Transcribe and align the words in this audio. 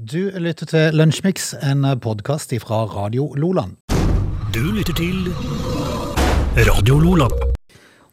Du 0.00 0.30
lytter 0.40 0.64
til 0.64 0.94
Lunsjmix, 0.96 1.50
en 1.60 1.82
podkast 2.00 2.54
fra 2.62 2.86
Radio 2.88 3.26
Loland. 3.36 3.74
Du 4.54 4.62
lytter 4.72 4.96
til 4.96 5.28
Radio 6.56 6.96
Loland. 7.02 7.34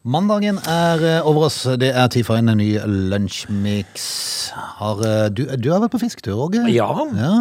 Mandagen 0.03 0.59
er 0.67 1.05
eh, 1.07 1.29
over 1.29 1.47
oss. 1.47 1.61
Det 1.79 1.93
er 1.95 2.11
tid 2.11 2.27
for 2.27 2.35
en 2.35 2.51
ny 2.59 2.73
Lunsjmix. 2.83 4.03
Eh, 4.51 5.29
du, 5.31 5.45
du 5.47 5.71
har 5.71 5.79
vært 5.85 5.95
på 5.95 6.03
fisketur, 6.03 6.43
Åge? 6.49 6.65
Ja. 6.75 6.91
Ja. 7.15 7.33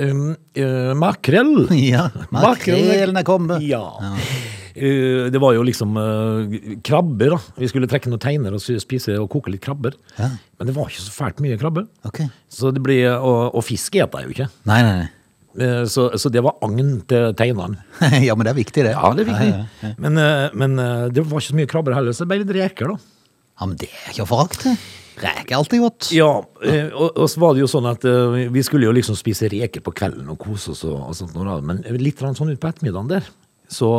Um, 0.00 0.32
uh, 0.56 0.96
makrell. 0.96 1.68
ja. 1.92 2.08
Makrellen 2.32 3.20
er 3.20 3.28
kommet. 3.28 3.68
Ja. 3.68 3.84
Uh, 4.00 4.63
det 4.74 5.40
var 5.42 5.54
jo 5.54 5.64
liksom 5.66 5.96
uh, 5.96 6.54
krabber, 6.86 7.34
da. 7.36 7.54
Vi 7.62 7.68
skulle 7.70 7.88
trekke 7.90 8.10
noen 8.10 8.22
teiner 8.22 8.56
og 8.56 8.62
spise 8.62 9.18
og 9.20 9.28
koke 9.32 9.52
litt 9.52 9.62
krabber. 9.64 9.94
Ja. 10.18 10.32
Men 10.58 10.70
det 10.70 10.76
var 10.76 10.90
ikke 10.90 11.04
så 11.04 11.14
fælt 11.14 11.42
mye 11.44 11.58
krabber. 11.60 11.86
Okay. 12.08 12.26
Så 12.50 12.72
det 12.74 12.82
ble, 12.84 12.98
og, 13.14 13.54
og 13.54 13.62
fisk 13.66 14.00
eter 14.00 14.24
jeg 14.24 14.30
jo 14.30 14.36
ikke. 14.38 14.48
Nei, 14.70 14.80
nei, 14.86 14.96
nei. 15.04 15.12
Uh, 15.54 15.84
så, 15.86 16.08
så 16.18 16.32
det 16.34 16.42
var 16.42 16.58
agn 16.66 16.96
til 17.10 17.30
teinene. 17.38 17.84
ja, 18.26 18.34
men 18.34 18.46
det 18.46 18.54
er 18.54 18.60
viktig, 18.60 18.88
det. 18.88 18.96
Ja, 18.96 19.14
det 19.14 19.26
er 19.26 19.30
viktig. 19.30 19.52
Ja, 19.52 19.62
ja, 19.62 19.88
ja. 19.92 19.94
Men, 20.02 20.24
men 20.58 20.78
det 21.14 21.22
var 21.22 21.38
ikke 21.38 21.52
så 21.52 21.60
mye 21.62 21.70
krabber 21.70 21.98
heller, 21.98 22.16
så 22.16 22.26
det 22.26 22.32
ble 22.34 22.42
litt 22.42 22.54
reker, 22.58 22.94
da. 22.94 23.14
Ja, 23.54 23.70
men 23.70 23.78
det 23.78 23.92
er 23.92 24.10
ikke 24.10 24.26
å 24.26 24.30
forakte. 24.34 24.74
Reker 25.14 25.52
er 25.52 25.58
alltid 25.60 25.82
godt. 25.84 26.08
Ja, 26.14 26.30
eh, 26.66 26.88
og, 26.90 27.14
og 27.14 27.28
så 27.30 27.42
var 27.42 27.54
det 27.54 27.62
jo 27.62 27.70
sånn 27.70 27.86
at 27.86 28.04
eh, 28.08 28.48
vi 28.50 28.64
skulle 28.66 28.88
jo 28.88 28.94
liksom 28.96 29.16
spise 29.18 29.48
reker 29.52 29.84
på 29.84 29.94
kvelden 29.94 30.32
og 30.32 30.40
kose 30.42 30.72
oss 30.74 30.82
og, 30.88 30.96
og 30.98 31.14
sånt, 31.14 31.36
men 31.62 31.82
litt 32.02 32.18
sånn 32.18 32.50
ut 32.50 32.60
på 32.60 32.70
ettermiddagen 32.70 33.12
der, 33.12 33.28
så, 33.74 33.90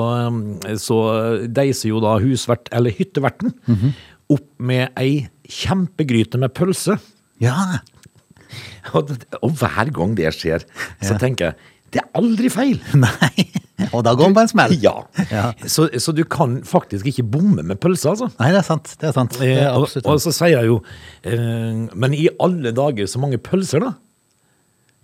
eh, 0.63 0.77
så 0.81 0.99
deiser 1.51 1.91
jo 1.91 1.99
da 2.03 2.15
husvert, 2.23 2.71
eller 2.75 2.95
hytteverten, 2.95 3.53
opp 4.31 4.47
med 4.57 4.89
ei 4.97 5.27
kjempegryte 5.51 6.39
med 6.41 6.55
pølse. 6.57 6.95
Ja. 7.43 7.81
Og, 8.95 9.11
og 9.43 9.51
hver 9.59 9.91
gang 9.93 10.15
det 10.17 10.31
skjer, 10.37 10.63
så 11.03 11.17
tenker 11.21 11.51
jeg, 11.51 11.71
det 11.93 12.01
er 12.01 12.07
aldri 12.17 12.49
feil. 12.51 12.79
Nei. 13.05 13.45
Og 13.91 14.01
da 14.07 14.13
går 14.15 14.29
den 14.29 14.35
på 14.35 14.41
en 14.45 14.49
smell. 14.51 14.73
Ja. 14.83 14.93
Ja. 15.29 15.45
Så, 15.69 15.85
så 16.01 16.11
du 16.15 16.23
kan 16.31 16.57
faktisk 16.67 17.07
ikke 17.11 17.23
bomme 17.35 17.63
med 17.63 17.79
pølse, 17.83 18.09
altså. 18.15 18.29
Nei, 18.39 18.49
det 18.55 18.61
er 18.63 18.67
sant. 18.67 18.89
Det 18.99 19.09
er 19.11 19.13
sant. 19.15 19.35
Det 19.39 19.51
Eh, 19.51 19.61
er 19.67 19.75
og, 19.77 19.85
og 20.07 20.19
så 20.23 20.31
sier 20.35 20.55
jeg 20.57 20.69
jo 20.71 20.77
eh, 21.27 21.85
Men 21.95 22.15
i 22.17 22.25
alle 22.43 22.71
dager, 22.75 23.07
så 23.11 23.21
mange 23.21 23.39
pølser, 23.43 23.83
da? 23.85 23.93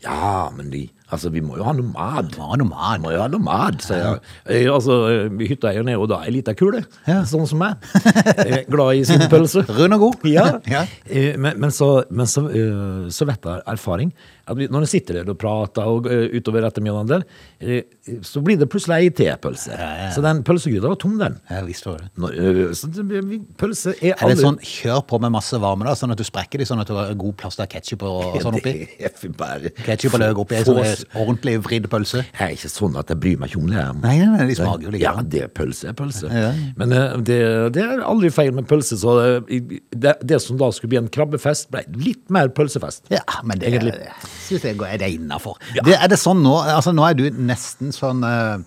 Ja, 0.03 0.49
men 0.55 0.71
de 0.73 0.87
Altså, 1.11 1.29
vi 1.33 1.41
må 1.43 1.57
jo 1.59 1.65
ha 1.67 1.73
noe 1.75 1.89
mat. 1.91 2.29
Må 2.39 2.45
ha 2.53 2.55
noe 2.61 2.69
mat. 2.69 2.99
Vi 2.99 3.03
må 3.03 3.11
jo 3.11 3.19
ha 3.19 3.27
noe 3.33 3.43
mat, 3.43 3.81
sier 3.83 3.99
jeg. 3.99 4.19
jeg 4.47 4.69
altså, 4.71 4.97
eh, 5.11 5.47
hytteeieren 5.49 5.89
er 5.91 5.97
jo 5.99 6.05
da 6.07 6.21
ei 6.23 6.31
lita 6.37 6.53
kule, 6.55 6.83
Ja. 7.07 7.21
sånn 7.27 7.47
som 7.49 7.59
meg. 7.59 7.75
Eh, 8.41 8.63
Glad 8.71 8.95
i 8.95 9.03
sin 9.07 9.25
pølse. 9.31 9.65
Rund 9.67 9.93
og 9.97 10.05
god. 10.07 10.25
Ja. 10.31 10.45
Ja. 10.71 10.85
Eh, 11.09 11.35
Men, 11.37 11.59
men, 11.59 11.71
så, 11.75 12.03
men 12.09 12.25
så, 12.31 12.45
eh, 12.49 13.09
så 13.11 13.27
vet 13.27 13.43
jeg 13.43 13.61
erfaring 13.67 14.13
når 14.57 14.85
en 14.85 14.89
sitter 14.89 15.19
der 15.21 15.31
og 15.33 15.37
prater 15.41 15.87
og, 15.87 16.07
eh, 16.11 16.27
utover 16.37 16.65
ettermiddagen 16.67 17.09
der, 17.11 17.25
eh, 17.59 17.83
så 18.25 18.41
blir 18.43 18.59
det 18.59 18.69
plutselig 18.71 18.97
ei 18.97 19.09
tepølse. 19.15 19.75
Så 20.15 20.23
den 20.23 20.43
pølsegryta 20.47 20.89
var 20.91 20.99
tom, 21.01 21.17
den. 21.19 21.39
Ja, 21.49 21.61
visst 21.67 21.85
var 21.85 22.01
det. 22.01 22.09
Nå, 22.17 22.31
så 22.77 22.89
pølse 23.57 23.95
er 24.01 24.15
Er 24.17 24.33
det 24.33 24.39
sånn 24.41 24.59
kjør 24.59 25.03
på 25.07 25.19
med 25.21 25.33
masse 25.33 25.57
varme, 25.61 25.85
da, 25.87 25.95
sånn 25.97 26.11
at 26.13 26.21
du 26.21 26.25
sprekker 26.27 26.61
de, 26.61 26.65
sånn 26.65 26.81
at 26.81 26.87
du 26.87 26.95
har 26.97 27.13
god 27.13 27.37
plass 27.37 27.55
til 27.59 27.69
ketsjup 27.71 28.03
og, 28.07 28.35
og 28.35 28.41
sånn 28.41 28.59
oppi? 28.59 28.75
Er 29.01 29.33
bare 29.37 29.71
Ketsjup 29.75 30.15
og 30.17 30.21
løk 30.21 30.39
oppi 30.43 30.57
ei 30.57 30.63
Få- 30.65 30.75
sånn 30.77 31.17
ordentlig 31.21 31.57
vridd 31.65 31.87
pølse? 31.91 32.23
Det 32.31 32.45
er 32.47 32.55
ikke 32.55 32.71
sånn 32.71 32.97
at 32.99 33.11
jeg 33.11 33.19
bryr 33.21 33.39
meg 33.41 33.51
ikke 33.51 33.61
om 33.61 33.69
det. 33.71 33.85
Nei, 34.01 34.15
nei, 34.19 34.29
nei, 34.35 34.47
de 34.49 34.57
smaker 34.59 34.87
jo 34.87 34.93
like 34.93 35.03
Ja, 35.05 35.13
det 35.21 35.43
er 35.45 35.51
pølse 35.53 35.91
er 35.91 35.97
pølse. 35.97 36.29
Ja. 36.31 36.51
Men 36.79 36.93
det, 37.27 37.39
det 37.75 37.83
er 37.85 38.03
aldri 38.05 38.31
feil 38.33 38.53
med 38.55 38.67
pølse, 38.69 38.97
så 39.01 39.15
det, 39.47 39.81
det, 39.91 40.15
det 40.27 40.41
som 40.43 40.59
da 40.59 40.71
skulle 40.75 40.93
bli 40.93 41.01
en 41.01 41.11
krabbefest, 41.11 41.69
ble 41.73 41.83
litt 42.01 42.23
mer 42.33 42.51
pølsefest. 42.55 43.07
Ja, 43.13 43.23
men 43.43 43.61
det 43.61 43.71
Egentlig. 43.71 43.95
Synes 44.51 44.67
jeg 44.69 44.93
er 44.93 45.01
det 45.01 45.11
innafor. 45.15 45.57
Ja. 45.77 45.85
er 46.01 46.11
det 46.11 46.19
sånn 46.21 46.43
nå? 46.43 46.57
Altså, 46.75 46.93
nå 46.95 47.07
er 47.07 47.17
du 47.17 47.25
nesten 47.31 47.93
sånn 47.95 48.23
uh, 48.27 48.59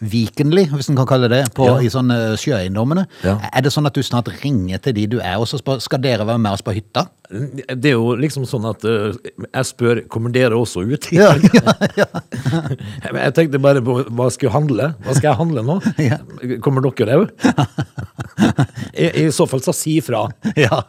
Vikenlig, 0.00 0.70
hvis 0.72 0.86
en 0.88 0.96
kan 0.96 1.04
kalle 1.04 1.28
det, 1.28 1.42
på, 1.52 1.66
Ja. 1.68 1.74
i 1.84 1.90
sånne 1.92 2.14
sjøeiendommene. 2.40 3.02
Ja. 3.20 3.34
Er 3.52 3.60
det 3.60 3.68
sånn 3.74 3.84
at 3.84 3.92
du 3.92 4.00
snart 4.00 4.30
ringer 4.40 4.80
til 4.80 4.94
de 4.96 5.02
du 5.12 5.18
er, 5.20 5.34
og 5.36 5.44
så 5.44 5.58
spør, 5.60 5.76
skal 5.84 6.00
dere 6.00 6.24
være 6.24 6.40
med 6.40 6.56
oss 6.56 6.62
på 6.64 6.72
hytta? 6.72 7.02
Det 7.28 7.90
er 7.92 7.98
jo 7.98 8.14
liksom 8.16 8.46
sånn 8.48 8.64
at 8.70 8.80
uh, 8.88 9.12
jeg 9.44 9.68
spør 9.68 10.00
kommer 10.08 10.32
dere 10.32 10.56
også 10.56 10.86
ut. 10.88 11.10
Ja, 11.12 11.34
ja, 11.52 11.74
ja. 12.00 12.08
Jeg 13.20 13.34
tenkte 13.36 13.60
bare 13.60 13.84
på 13.84 13.98
hva 14.08 14.30
skal 14.32 14.48
jeg 14.48 14.54
handle? 14.54 14.88
Hva 15.04 15.14
skal 15.18 15.28
jeg 15.28 15.38
handle 15.38 15.62
nå? 15.68 15.76
Kommer 16.64 16.88
dere 16.88 17.20
òg? 17.20 17.36
I, 19.04 19.26
I 19.26 19.28
så 19.36 19.44
fall 19.50 19.60
så 19.60 19.76
si 19.76 19.98
ifra. 20.00 20.24
ja. 20.56 20.80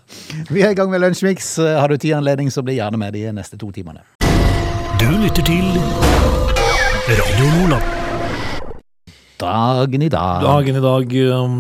Vi 0.47 0.63
er 0.63 0.71
i 0.71 0.77
gang 0.79 0.89
med 0.89 1.03
Lunsjmix. 1.03 1.57
Har 1.59 1.91
du 1.91 1.99
tid 1.99 2.15
og 2.15 2.21
anledning, 2.23 2.47
så 2.53 2.63
bli 2.63 2.79
gjerne 2.79 3.01
med 3.01 3.13
de 3.19 3.27
neste 3.35 3.59
to 3.59 3.73
timene. 3.75 4.05
Du 5.01 5.07
lytter 5.17 5.41
til 5.41 5.65
Radio 7.09 7.45
Nordland. 7.55 7.85
Dagen 9.41 10.03
i 10.05 10.09
dag. 10.13 10.43
Dagen 10.45 10.77
i 10.77 10.83
dag 10.83 11.15
um, 11.41 11.55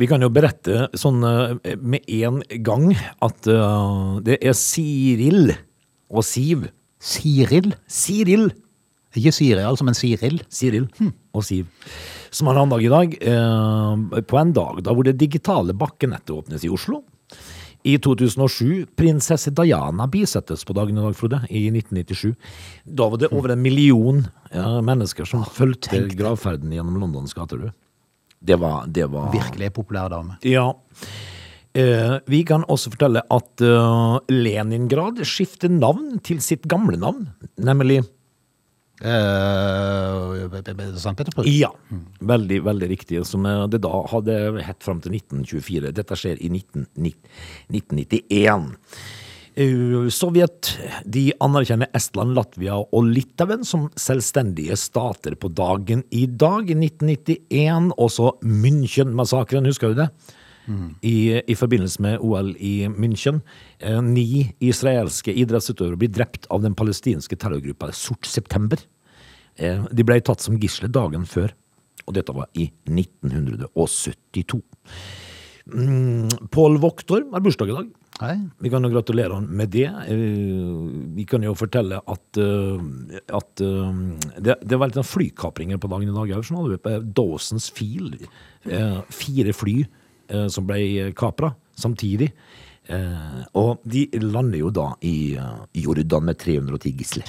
Vi 0.00 0.08
kan 0.10 0.26
jo 0.26 0.30
berette 0.34 0.88
sånn 0.98 1.22
uh, 1.22 1.54
med 1.78 2.08
en 2.10 2.40
gang 2.66 2.88
at 3.22 3.46
uh, 3.46 4.18
det 4.26 4.40
er 4.42 4.58
Siril 4.58 5.52
og 6.10 6.26
Siv. 6.26 6.66
Siril. 6.98 7.70
Siril. 7.86 8.48
Ikke 9.14 9.36
Siri, 9.38 9.62
altså, 9.62 9.86
men 9.86 9.94
Siril. 9.94 10.42
Siril 10.50 10.90
og 11.30 11.46
Siv. 11.46 11.70
Som 12.34 12.50
har 12.50 12.58
navndag 12.58 12.82
i 12.88 12.90
dag. 12.90 13.14
uh, 13.22 14.18
på 14.18 14.42
en 14.42 14.50
dag 14.58 14.82
da 14.82 14.98
hvor 14.98 15.06
det 15.06 15.14
digitale 15.22 15.78
bakkenettet 15.78 16.34
åpnes 16.34 16.66
i 16.66 16.74
Oslo. 16.74 17.04
I 17.82 17.96
2007 17.98 18.86
prinsesse 18.96 19.50
Diana 19.56 20.06
bisettes 20.10 20.64
på 20.68 20.76
dagen 20.76 20.98
i 20.98 21.04
dag, 21.04 21.16
Frode, 21.16 21.40
i 21.48 21.66
1997. 21.70 22.34
Da 22.84 23.08
var 23.08 23.22
det 23.22 23.30
over 23.32 23.54
en 23.54 23.62
million 23.62 24.24
ja, 24.52 24.80
mennesker 24.84 25.28
som 25.28 25.46
fulgte 25.48 26.02
gravferden 26.12 26.72
gjennom 26.76 27.00
Londons 27.00 27.34
gater. 27.34 27.56
du. 27.56 27.70
Det 28.40 28.56
var, 28.56 28.86
det 28.86 29.06
var 29.12 29.32
Virkelig 29.32 29.72
populær 29.76 30.08
dame. 30.12 30.36
Ja. 30.44 30.70
Eh, 31.76 32.16
vi 32.26 32.42
kan 32.44 32.64
også 32.68 32.92
fortelle 32.94 33.22
at 33.30 33.62
eh, 33.62 34.16
Leningrad 34.32 35.20
skifter 35.28 35.70
navn 35.70 36.18
til 36.24 36.40
sitt 36.42 36.64
gamle 36.68 36.98
navn, 36.98 37.28
nemlig 37.60 38.00
Uh, 39.00 40.44
St. 40.96 41.14
Petersburg? 41.16 41.46
Ja. 41.48 41.70
Veldig, 42.20 42.60
veldig 42.66 42.88
riktig. 42.90 43.22
Som 43.26 43.46
eh, 43.48 43.64
det 43.72 43.80
da 43.86 44.02
hadde 44.12 44.36
hett 44.66 44.84
fram 44.84 45.00
til 45.00 45.16
1924. 45.16 45.94
Dette 45.96 46.18
skjer 46.18 46.40
i 46.44 46.50
19, 46.52 46.84
1991. 47.00 48.68
Eh, 49.60 50.08
Sovjet 50.12 50.74
de 51.04 51.30
anerkjenner 51.42 51.90
Estland, 51.96 52.36
Latvia 52.36 52.76
og 52.80 53.08
Litauen 53.08 53.64
som 53.66 53.88
selvstendige 53.98 54.76
stater 54.78 55.34
på 55.40 55.50
dagen 55.52 56.04
i 56.10 56.26
dag, 56.28 56.70
i 56.70 56.76
1991. 56.76 57.90
Også 57.96 58.34
München-massakren, 58.44 59.66
husker 59.68 59.94
du 59.94 60.04
det? 60.04 60.10
I, 61.06 61.40
I 61.46 61.56
forbindelse 61.58 62.02
med 62.04 62.20
OL 62.24 62.52
i 62.58 62.88
München. 62.92 63.40
Eh, 63.78 64.00
ni 64.04 64.50
israelske 64.60 65.34
idrettsutøvere 65.34 66.00
blir 66.00 66.12
drept 66.14 66.48
av 66.50 66.62
den 66.64 66.76
palestinske 66.78 67.38
terrorgruppa 67.40 67.90
Sort 67.96 68.28
september. 68.28 68.82
Eh, 69.56 69.84
de 69.90 70.06
ble 70.06 70.20
tatt 70.24 70.44
som 70.44 70.58
gisler 70.60 70.92
dagen 70.92 71.26
før, 71.28 71.54
og 72.06 72.16
dette 72.16 72.34
var 72.36 72.50
i 72.54 72.70
1972. 72.88 74.60
Mm, 75.70 76.28
Pål 76.50 76.78
Voktor 76.82 77.26
har 77.32 77.42
bursdag 77.44 77.70
i 77.70 77.76
dag. 77.76 77.90
Hei. 78.20 78.34
Vi 78.60 78.68
kan 78.72 78.84
jo 78.84 78.90
gratulere 78.92 79.36
han 79.38 79.46
med 79.48 79.70
det. 79.72 79.86
Eh, 79.86 81.14
Vi 81.16 81.24
kan 81.24 81.42
jo 81.42 81.54
fortelle 81.54 82.00
at, 82.06 82.36
eh, 82.36 82.82
at 83.32 83.62
eh, 83.64 84.00
det, 84.38 84.58
det 84.60 84.78
var 84.78 84.90
litt 84.90 84.98
sånn 84.98 85.08
flykapringer 85.08 85.80
på 85.80 85.88
dagen 85.88 86.10
i 86.10 86.16
dag. 86.16 86.44
Sånn 86.44 86.58
hadde 86.60 86.76
vi 86.76 86.82
på 86.84 86.96
Dawson's 87.16 87.70
Field. 87.72 88.26
Fire 89.08 89.54
fly 89.56 89.86
eh, 90.30 90.46
som 90.48 90.66
ble 90.66 91.10
kapra 91.18 91.52
samtidig. 91.76 92.30
Eh, 92.90 93.44
Og 93.54 93.78
de 93.84 94.06
lander 94.22 94.58
jo 94.64 94.70
da 94.74 94.88
i 95.06 95.34
eh, 95.38 95.60
Jordan 95.84 96.24
med 96.30 96.38
310 96.40 96.96
gisler. 96.98 97.28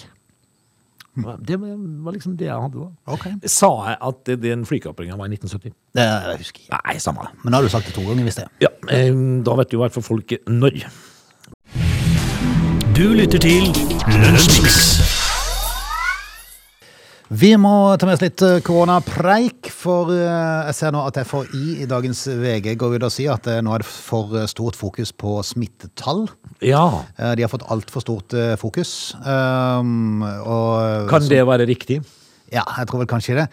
Det 1.44 1.58
var 1.60 2.14
liksom 2.16 2.38
det 2.40 2.46
jeg 2.48 2.56
hadde 2.56 2.80
da. 2.80 2.88
Ok. 3.12 3.26
Sa 3.52 3.68
jeg 3.90 3.98
at 4.08 4.30
den 4.42 4.62
flykapringa 4.66 5.18
var 5.20 5.28
i 5.28 5.36
1970? 5.36 5.74
Det 6.00 6.06
jeg 6.08 6.38
husker 6.40 6.62
jeg. 6.70 6.80
Nei, 6.86 6.96
samme 7.04 7.26
det. 7.28 7.34
Men 7.44 7.52
da 7.52 7.60
har 7.60 7.68
du 7.68 7.74
sagt 7.74 7.90
det 7.90 7.96
to 7.98 8.06
ganger, 8.08 8.24
hvis 8.24 8.40
det. 8.40 8.48
Ja, 8.64 8.72
eh, 8.96 9.12
da 9.44 9.58
vet 9.60 9.76
jo 9.76 9.82
i 9.82 9.84
hvert 9.84 9.98
fall 9.98 10.08
folk 10.08 10.32
når. 10.48 10.80
Du 12.96 13.04
lytter 13.18 13.40
til 13.44 13.68
Lunsjmix. 14.24 15.11
Vi 17.32 17.54
må 17.56 17.96
ta 17.96 18.04
med 18.04 18.18
oss 18.18 18.24
litt 18.26 18.42
eh, 18.44 18.58
koronapreik, 18.60 19.70
for 19.72 20.10
eh, 20.12 20.66
jeg 20.68 20.76
ser 20.76 20.92
nå 20.92 21.06
at 21.08 21.16
FHI 21.24 21.78
i 21.80 21.88
dagens 21.88 22.26
VG 22.28 22.74
går 22.76 22.98
ut 22.98 23.06
og 23.08 23.14
sier 23.16 23.38
at 23.38 23.48
eh, 23.48 23.62
nå 23.64 23.72
er 23.72 23.86
det 23.86 23.88
for 23.88 24.36
stort 24.52 24.76
fokus 24.76 25.14
på 25.16 25.38
smittetall. 25.48 26.26
Ja, 26.60 27.06
De 27.16 27.46
har 27.46 27.50
fått 27.50 27.64
altfor 27.72 28.04
stort 28.04 28.36
fokus. 28.60 29.14
Um, 29.24 30.20
og, 30.44 31.08
kan 31.10 31.24
det 31.32 31.40
være 31.48 31.70
riktig? 31.72 32.02
Ja, 32.52 32.66
jeg 32.76 32.92
tror 32.92 33.06
vel 33.06 33.10
kanskje 33.10 33.40
det. 33.40 33.48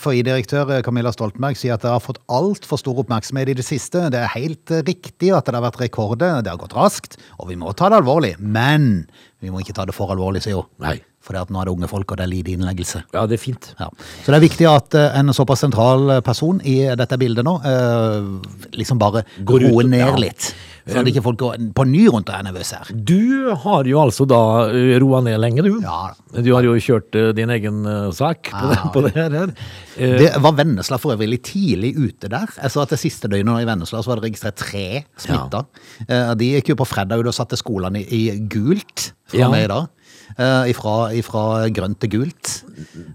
FHI-direktør 0.00 0.72
Camilla 0.82 1.12
Stoltenberg 1.12 1.60
sier 1.60 1.76
at 1.76 1.84
det 1.84 1.92
har 1.92 2.00
fått 2.02 2.22
altfor 2.32 2.80
stor 2.80 3.04
oppmerksomhet 3.04 3.52
i 3.52 3.58
det 3.60 3.68
siste. 3.68 4.08
Det 4.10 4.24
er 4.24 4.36
helt 4.38 4.72
riktig 4.88 5.34
at 5.36 5.46
det 5.46 5.60
har 5.60 5.68
vært 5.68 5.82
rekorder, 5.84 6.40
det 6.40 6.50
har 6.50 6.58
gått 6.64 6.74
raskt, 6.80 7.20
og 7.36 7.52
vi 7.52 7.60
må 7.60 7.76
ta 7.76 7.92
det 7.92 8.00
alvorlig. 8.00 8.38
Men 8.40 9.04
vi 9.44 9.52
må 9.52 9.60
ikke 9.60 9.76
ta 9.76 9.86
det 9.86 9.94
for 10.00 10.16
alvorlig, 10.16 10.46
sier 10.48 10.64
hun. 10.64 10.70
Nei. 10.80 11.02
For 11.22 11.38
nå 11.38 11.60
er 11.62 11.68
det 11.68 11.74
unge 11.76 11.88
folk, 11.90 12.10
og 12.10 12.18
det 12.18 12.24
er 12.26 12.32
lite 12.32 12.50
innleggelse. 12.56 13.04
Ja, 13.14 13.22
det 13.30 13.38
er 13.38 13.42
fint. 13.44 13.70
Ja. 13.78 13.86
Så 14.24 14.32
det 14.32 14.38
er 14.40 14.44
viktig 14.48 14.66
at 14.70 14.94
eh, 14.98 15.18
en 15.20 15.30
såpass 15.36 15.62
sentral 15.62 16.16
eh, 16.16 16.20
person 16.26 16.58
i 16.66 16.80
dette 16.98 17.18
bildet 17.20 17.46
nå 17.46 17.56
eh, 17.62 18.26
liksom 18.74 18.98
bare 18.98 19.22
Går 19.46 19.68
roer 19.68 19.86
ned 19.88 20.02
ja. 20.02 20.12
litt. 20.18 20.50
Så 20.82 20.98
at 20.98 21.06
ikke 21.06 21.22
folk 21.22 21.38
går 21.38 21.60
på 21.78 21.84
ny 21.86 22.08
rundt 22.10 22.26
og 22.26 22.34
er 22.34 22.42
nervøse 22.48 22.74
her. 22.80 22.88
Du 23.06 23.52
har 23.62 23.86
jo 23.86 24.00
altså 24.02 24.26
da 24.26 24.40
eh, 24.74 24.96
roa 24.98 25.20
ned 25.22 25.38
lenge, 25.38 25.62
du. 25.62 25.76
Ja. 25.84 26.08
Du 26.42 26.48
har 26.56 26.66
jo 26.66 26.74
kjørt 26.82 27.14
eh, 27.14 27.28
din 27.38 27.52
egen 27.54 27.84
eh, 27.86 28.08
sak 28.18 28.50
på, 28.50 28.64
det, 28.72 28.80
på 28.96 29.04
det 29.06 29.12
her. 29.14 29.54
Eh, 29.94 30.16
Det 30.18 30.32
var 30.42 30.56
Vennesla 30.58 30.98
for 30.98 31.14
øvrig 31.14 31.30
litt 31.36 31.46
tidlig 31.52 31.92
ute 32.02 32.26
der. 32.34 32.50
Jeg 32.58 32.74
så 32.74 32.82
at 32.82 32.96
det 32.96 32.98
siste 32.98 33.30
døgnet 33.30 33.62
i 33.62 33.68
Vennesla 33.70 34.02
så 34.02 34.10
var 34.10 34.18
det 34.18 34.32
registrert 34.32 34.58
tre 34.58 35.04
smitta. 35.22 35.62
Eh, 36.08 36.34
De 36.42 36.50
gikk 36.56 36.74
jo 36.74 36.80
på 36.82 36.90
fredag 36.96 37.22
ut 37.22 37.30
og 37.30 37.38
satte 37.38 37.60
skolene 37.62 38.02
i, 38.02 38.24
i 38.34 38.38
gult 38.50 39.12
fra 39.30 39.44
Ja. 39.46 39.52
meg 39.54 39.68
da. 39.70 39.84
Eh, 39.86 40.01
Ifra, 40.38 40.96
ifra 41.12 41.44
grønt 41.74 42.00
til 42.02 42.12
gult. 42.16 42.52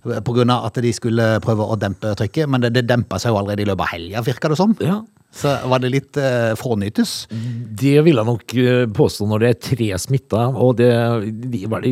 Av 0.06 0.52
at 0.58 0.82
de 0.84 0.92
skulle 0.94 1.28
prøve 1.44 1.66
å 1.66 1.78
dempe 1.80 2.14
trykket, 2.20 2.50
men 2.50 2.62
det, 2.64 2.76
det 2.78 2.88
dempa 2.90 3.20
seg 3.22 3.34
jo 3.34 3.40
allerede 3.42 3.66
i 3.66 3.70
løpet 3.70 3.88
av 3.88 3.94
helga, 3.96 4.26
virka 4.28 4.52
det 4.54 4.60
som. 4.60 4.76
ja. 4.84 5.02
Så 5.38 5.52
var 5.70 5.82
det 5.84 5.90
litt 5.92 6.18
eh, 6.18 6.54
fånyttes? 6.58 7.28
Det 7.78 7.98
vil 8.06 8.16
jeg 8.18 8.26
nok 8.26 8.54
eh, 8.58 8.86
påstå 8.96 9.28
når 9.30 9.44
det 9.44 9.50
er 9.50 9.58
tre 9.68 9.88
smitta, 10.00 10.46
og 10.56 10.78
det 10.80 10.88
de 11.52 11.60
var 11.70 11.84
de 11.84 11.92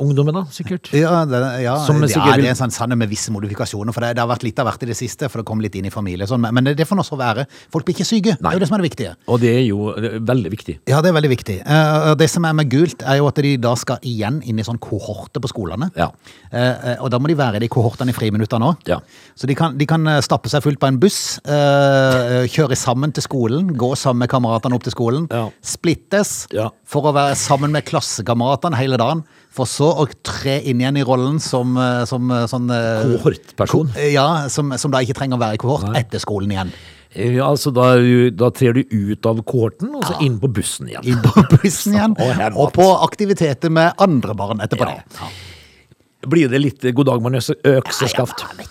ungdommen, 0.00 0.32
da, 0.38 0.44
sikkert. 0.54 0.88
Ja, 0.96 1.24
det, 1.28 1.40
ja, 1.60 1.74
ja, 1.74 1.74
sikkert 1.84 2.30
vil- 2.30 2.44
det 2.46 2.48
er 2.48 2.54
en 2.54 2.60
sånn 2.62 2.72
sanne 2.72 2.96
med 2.96 3.10
visse 3.10 3.34
modifikasjoner, 3.34 3.92
for 3.92 4.06
det, 4.06 4.14
det 4.16 4.22
har 4.22 4.30
vært 4.30 4.46
litt 4.46 4.62
av 4.62 4.70
hvert 4.70 4.86
i 4.86 4.88
det 4.92 4.96
siste, 4.96 5.28
for 5.28 5.42
det 5.42 5.48
kom 5.50 5.60
litt 5.60 5.74
inn 5.76 5.90
i 5.90 5.92
familie 5.92 6.28
sånn, 6.30 6.40
men, 6.40 6.54
men 6.56 6.70
det 6.78 6.86
får 6.88 7.00
nå 7.00 7.04
så 7.04 7.18
være. 7.20 7.44
Folk 7.74 7.84
blir 7.88 7.98
ikke 7.98 8.06
syke, 8.08 8.36
det 8.38 8.48
er 8.48 8.56
jo 8.56 8.62
det 8.62 8.70
som 8.70 8.78
er 8.78 8.84
det 8.84 8.88
viktige. 8.88 9.12
Og 9.28 9.42
det 9.42 9.52
er 9.58 9.66
jo 9.66 9.90
eh, 9.96 10.16
veldig 10.30 10.54
viktig. 10.54 10.78
Ja, 10.88 11.02
det 11.04 11.12
er 11.12 11.18
veldig 11.18 11.32
viktig. 11.34 11.58
Uh, 11.66 12.14
det 12.22 12.30
som 12.32 12.46
er 12.48 12.56
med 12.62 12.70
gult, 12.72 13.02
er 13.04 13.20
jo 13.20 13.28
at 13.28 13.42
de 13.44 13.52
da 13.60 13.74
skal 13.82 14.00
igjen 14.06 14.40
inn 14.46 14.62
i 14.62 14.64
sånn 14.66 14.80
kohorte 14.80 15.42
på 15.42 15.50
skolene. 15.50 15.90
Ja. 15.98 16.08
Uh, 16.54 16.96
og 17.02 17.10
da 17.12 17.20
må 17.20 17.28
de 17.28 17.36
være 17.36 17.60
i 17.60 17.64
de 17.66 17.72
kohortene 17.72 18.14
i 18.14 18.16
friminutter 18.16 18.62
nå. 18.62 18.72
Ja. 18.88 19.02
Så 19.36 19.50
de 19.50 19.58
kan, 19.58 19.76
de 19.76 19.90
kan 19.90 20.06
stappe 20.24 20.48
seg 20.52 20.64
fullt 20.64 20.80
på 20.80 20.88
en 20.88 21.00
buss, 21.02 21.20
uh, 21.44 22.46
kjøre 22.48 22.59
sammen 22.76 23.12
til 23.12 23.22
skolen, 23.22 23.76
gå 23.76 23.96
sammen 23.96 24.18
med 24.18 24.28
kameratene 24.30 24.74
opp 24.74 24.82
til 24.82 24.92
skolen, 24.92 25.26
Ja. 25.30 25.50
splittes 25.62 26.46
Ja. 26.52 26.70
for 26.84 27.02
å 27.02 27.12
være 27.14 27.34
sammen 27.36 27.70
med 27.72 27.84
klassekameratene 27.84 28.76
hele 28.76 28.96
dagen, 28.96 29.24
for 29.50 29.64
så 29.66 29.90
å 29.96 30.08
tre 30.22 30.60
inn 30.64 30.80
igjen 30.80 30.96
i 30.98 31.02
rollen 31.02 31.40
som, 31.40 31.76
eh, 31.76 32.04
som 32.04 32.30
eh, 32.30 32.46
sånn 32.46 32.70
eh, 32.70 33.16
Kohortperson. 33.18 33.90
Ja, 34.12 34.48
som, 34.48 34.72
som 34.78 34.90
da 34.90 34.98
ikke 34.98 35.14
trenger 35.14 35.36
å 35.36 35.40
være 35.40 35.54
i 35.54 35.58
kohort 35.58 35.82
Nei. 35.92 36.00
etter 36.00 36.18
skolen 36.18 36.50
igjen. 36.50 36.72
Ja, 37.16 37.48
Altså, 37.50 37.72
da, 37.74 37.96
da 38.30 38.50
trer 38.50 38.72
du 38.72 38.84
ut 38.86 39.26
av 39.26 39.42
kohorten, 39.42 39.94
og 39.96 40.04
så 40.04 40.20
inn 40.22 40.38
på 40.38 40.46
bussen 40.52 40.86
igjen. 40.88 41.02
Inn 41.04 41.18
på 41.24 41.42
bussen 41.60 41.94
igjen, 41.94 42.14
og, 42.20 42.56
og 42.56 42.72
på 42.72 42.86
aktiviteter 43.02 43.68
med 43.70 43.92
andre 43.98 44.34
barn 44.34 44.60
etterpå 44.60 44.86
Ja. 44.86 44.94
det. 44.94 45.18
Ja. 45.18 45.26
Blir 46.28 46.48
det 46.52 46.60
litt 46.60 46.82
god 46.94 47.06
dag 47.06 47.22
mann 47.24 47.32
økseskaft? 47.40 48.42
Ja, 48.44 48.48
da 48.58 48.64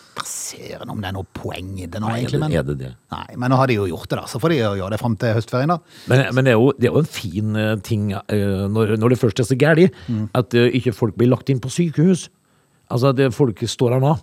søren 0.49 0.91
om 0.93 1.01
det 1.01 1.11
er 1.11 1.15
noe 1.15 1.27
poeng 1.37 1.71
i 1.77 1.87
det 1.87 2.01
nå, 2.01 2.09
Nei, 2.09 2.21
egentlig. 2.21 2.41
Men, 2.43 2.55
er 2.57 2.65
det 2.67 2.77
det? 2.81 2.91
Nei, 3.13 3.27
men 3.41 3.53
nå 3.53 3.59
har 3.59 3.71
de 3.71 3.77
jo 3.77 3.87
gjort 3.91 4.09
det, 4.09 4.19
da. 4.21 4.25
Så 4.31 4.41
får 4.41 4.53
de 4.53 4.59
jo 4.59 4.73
gjøre 4.79 4.93
det 4.95 5.01
fram 5.01 5.17
til 5.21 5.35
høstferien, 5.37 5.73
da. 5.75 5.79
Men, 6.11 6.25
men 6.35 6.47
det, 6.47 6.55
er 6.55 6.59
jo, 6.59 6.73
det 6.77 6.89
er 6.89 6.97
jo 6.97 7.03
en 7.03 7.13
fin 7.19 7.59
eh, 7.59 7.75
ting 7.85 8.09
eh, 8.17 8.65
når, 8.71 8.95
når 9.01 9.13
det 9.13 9.21
først 9.21 9.43
er 9.43 9.49
så 9.49 9.57
gærent, 9.59 10.03
at 10.37 10.57
eh, 10.57 10.69
ikke 10.79 10.95
folk 10.95 11.17
blir 11.19 11.31
lagt 11.31 11.51
inn 11.53 11.61
på 11.63 11.71
sykehus. 11.73 12.27
Altså 12.89 13.11
at 13.13 13.19
folk 13.35 13.59
står 13.69 13.93
her 13.93 14.01
nå, 14.01 14.15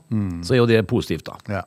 så 0.43 0.57
er 0.57 0.59
jo 0.59 0.67
det 0.67 0.81
positivt, 0.91 1.29
da. 1.29 1.37
Ja. 1.47 1.61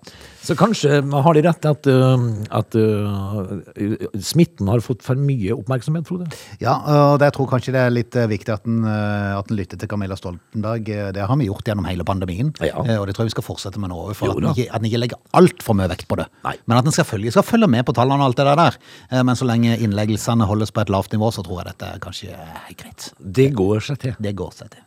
Så 0.43 0.55
kanskje 0.59 0.97
har 0.99 1.37
de 1.37 1.43
rett 1.45 1.67
at, 1.69 1.87
eh, 1.87 2.25
at 2.59 2.75
eh, 2.75 4.17
smitten 4.19 4.67
har 4.67 4.83
fått 4.83 5.05
for 5.05 5.19
mye 5.19 5.55
oppmerksomhet, 5.55 6.07
Frode? 6.09 6.27
Ja, 6.59 6.73
og 7.13 7.23
jeg 7.23 7.35
tror 7.37 7.47
kanskje 7.53 7.73
det 7.75 7.83
er 7.85 7.93
litt 7.95 8.17
eh, 8.19 8.27
viktig 8.27 8.51
at 8.51 8.67
en, 8.67 8.81
at 8.83 9.47
en 9.47 9.59
lytter 9.59 9.79
til 9.79 9.91
Camilla 9.91 10.17
Stoltenberg. 10.19 10.91
Det 11.15 11.23
har 11.31 11.39
vi 11.39 11.47
gjort 11.47 11.71
gjennom 11.71 11.87
hele 11.87 12.03
pandemien, 12.07 12.51
Ja. 12.65 12.75
og 12.81 13.07
det 13.07 13.15
tror 13.15 13.23
jeg 13.23 13.31
vi 13.31 13.37
skal 13.37 13.47
fortsette 13.47 13.79
med 13.79 13.93
nå. 13.93 14.01
For 14.19 14.27
Jo 14.33 14.35
at 14.35 14.43
en 14.43 14.51
ikke, 14.89 14.99
at 14.99 14.99
legger 15.05 15.23
altfor 15.39 15.79
mye 15.79 15.87
vekt 15.93 16.09
på 16.11 16.19
det. 16.19 16.27
Nei. 16.43 16.57
Men 16.67 16.81
at 16.81 16.91
en 16.91 16.97
selvfølgelig 16.99 17.35
skal 17.37 17.47
følge 17.47 17.71
med 17.71 17.87
på 17.87 17.95
tallene 17.95 18.19
og 18.25 18.33
alt 18.33 18.43
det 18.43 18.59
der. 18.59 18.79
Men 19.23 19.39
så 19.39 19.47
lenge 19.47 19.79
innleggelsene 19.79 20.47
holdes 20.49 20.75
på 20.75 20.83
et 20.83 20.91
lavt 20.91 21.15
nivå, 21.15 21.31
så 21.31 21.45
tror 21.47 21.63
jeg 21.63 21.71
dette 21.71 21.93
er 21.95 22.03
kanskje 22.03 22.35
er 22.35 22.75
greit. 22.75 23.11
Det 23.19 23.51
går 23.55 23.87
seg 23.87 24.03
til. 24.03 24.19
Det 24.19 24.35
går 24.35 24.55
seg 24.59 24.75
til. 24.75 24.83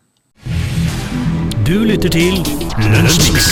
Du 1.63 1.77
lytter 1.87 2.11
til 2.11 2.41
Lunsjmix. 2.91 3.49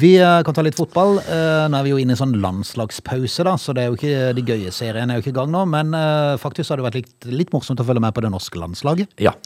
Vi 0.00 0.10
eh, 0.18 0.40
kan 0.46 0.54
ta 0.56 0.62
litt 0.64 0.78
fotball. 0.78 1.20
Eh, 1.22 1.66
Nå 1.70 1.78
er 1.78 1.86
vi 1.86 1.92
jo 1.92 2.00
inne 2.02 2.16
i 2.16 2.18
sånn 2.18 2.34
landslagspause, 2.42 3.44
da, 3.46 3.52
så 3.58 3.74
det 3.76 3.84
er 3.84 3.92
jo 3.92 3.98
ikke, 3.98 4.32
de 4.34 4.44
gøye 4.46 4.72
seriene 4.74 5.14
er 5.14 5.20
jo 5.20 5.24
ikke 5.24 5.32
i 5.34 5.38
gang 5.38 5.52
nå. 5.54 5.62
Men 5.70 5.94
eh, 5.94 6.34
faktisk 6.42 6.72
har 6.72 6.80
det 6.80 6.86
vært 6.88 6.98
litt, 6.98 7.28
litt 7.30 7.54
morsomt 7.54 7.82
å 7.82 7.86
følge 7.86 8.02
med 8.02 8.14
på 8.16 8.24
det 8.24 8.32
norske 8.34 8.58
landslaget. 8.58 9.14
Ja. 9.22 9.36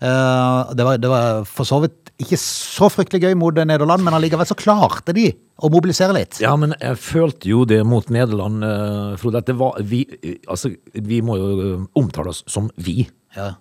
Eh, 0.00 0.72
det, 0.74 0.86
var, 0.86 0.96
det 1.00 1.10
var 1.12 1.44
for 1.48 1.68
så 1.68 1.82
vidt 1.84 2.10
ikke 2.20 2.38
så 2.40 2.88
fryktelig 2.92 3.22
gøy 3.30 3.36
mot 3.40 3.56
Nederland, 3.56 4.04
men 4.04 4.16
allikevel 4.16 4.48
så 4.48 4.56
klarte 4.58 5.14
de 5.16 5.30
å 5.60 5.68
mobilisere 5.72 6.16
litt. 6.16 6.40
Ja, 6.40 6.54
men 6.56 6.74
jeg 6.80 6.96
følte 7.00 7.48
jo 7.52 7.62
det 7.68 7.82
mot 7.88 8.08
Nederland, 8.12 8.64
eh, 8.64 9.14
Frode, 9.20 9.44
at 9.44 9.48
det 9.48 9.56
var 9.60 9.80
vi, 9.84 10.04
Altså, 10.48 10.72
vi 10.94 11.20
må 11.24 11.36
jo 11.40 11.48
eh, 11.64 11.88
omtale 12.00 12.32
oss 12.32 12.44
som 12.48 12.70
vi. 12.80 13.02
Ja. 13.36 13.52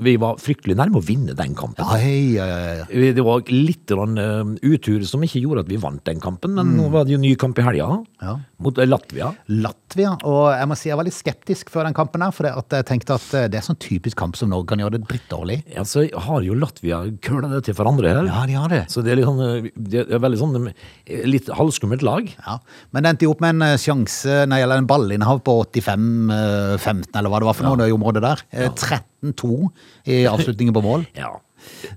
Vi 0.00 0.14
var 0.16 0.38
fryktelig 0.40 0.72
nærme 0.78 1.02
å 1.02 1.04
vinne 1.04 1.34
den 1.36 1.52
kampen. 1.56 1.84
Ja, 1.84 1.98
hei, 2.00 2.38
ja, 2.38 2.46
ja. 2.78 2.84
Det 2.88 3.24
var 3.26 3.42
litt 3.52 3.92
utur 3.92 5.04
som 5.04 5.26
ikke 5.26 5.42
gjorde 5.42 5.66
at 5.66 5.68
vi 5.68 5.76
vant 5.82 6.00
den 6.08 6.22
kampen, 6.24 6.54
men 6.56 6.70
nå 6.78 6.86
var 6.94 7.04
det 7.04 7.12
jo 7.12 7.20
ny 7.20 7.34
kamp 7.36 7.60
i 7.60 7.66
helga 7.66 7.90
Ja. 8.24 8.38
mot 8.56 8.80
Latvia. 8.80 9.34
Latvia, 9.52 10.14
og 10.24 10.48
jeg 10.56 10.70
må 10.70 10.78
si 10.80 10.88
jeg 10.88 10.96
var 10.96 11.04
litt 11.04 11.18
skeptisk 11.18 11.68
før 11.74 11.84
den 11.90 11.98
kampen 11.98 12.24
her, 12.24 12.32
for 12.32 12.48
jeg 12.48 12.88
tenkte 12.88 13.18
at 13.20 13.52
det 13.52 13.60
er 13.60 13.66
sånn 13.68 13.76
typisk 13.76 14.16
kamp 14.16 14.38
som 14.40 14.48
Norge 14.48 14.72
kan 14.72 14.80
gjøre 14.80 14.96
det 14.96 15.04
drittdårlig. 15.10 15.60
Ja, 15.76 15.84
så 15.88 16.04
har 16.28 16.44
jo 16.46 16.56
Latvia 16.58 17.00
køla 17.24 17.50
det 17.56 17.64
til 17.68 17.76
for 17.78 17.88
andre 17.90 18.12
her. 18.12 18.28
Ja, 18.28 18.44
de 18.48 18.56
har 18.60 18.72
det. 18.72 18.82
Så 18.92 19.02
det 19.04 19.16
er 19.16 19.24
eh, 19.24 19.70
det 19.74 20.04
er 20.06 20.22
veldig 20.22 20.40
sånn 20.40 20.70
eh, 20.70 21.24
litt 21.28 21.48
halvskummelt 21.48 22.04
lag. 22.06 22.28
Ja, 22.44 22.58
men 22.92 23.04
det 23.04 23.14
endte 23.14 23.28
jo 23.28 23.34
opp 23.34 23.44
med 23.44 23.56
en 23.58 23.76
sjanse 23.80 23.98
sjanse, 24.18 24.46
nei, 24.50 24.60
eller 24.62 24.80
en 24.80 24.88
ballinnehav 24.88 25.42
på 25.46 25.54
85-15, 25.74 27.12
eller 27.18 27.32
hva 27.32 27.40
det 27.42 27.48
var 27.48 27.56
for 27.58 27.66
noe, 27.68 27.78
det 27.80 27.92
området 27.94 28.24
der. 28.24 28.42
Eh, 28.52 28.70
13-2 28.72 29.68
i 30.14 30.24
avslutningen 30.30 30.76
på 30.76 30.84
mål. 30.84 31.06
Ja. 31.18 31.34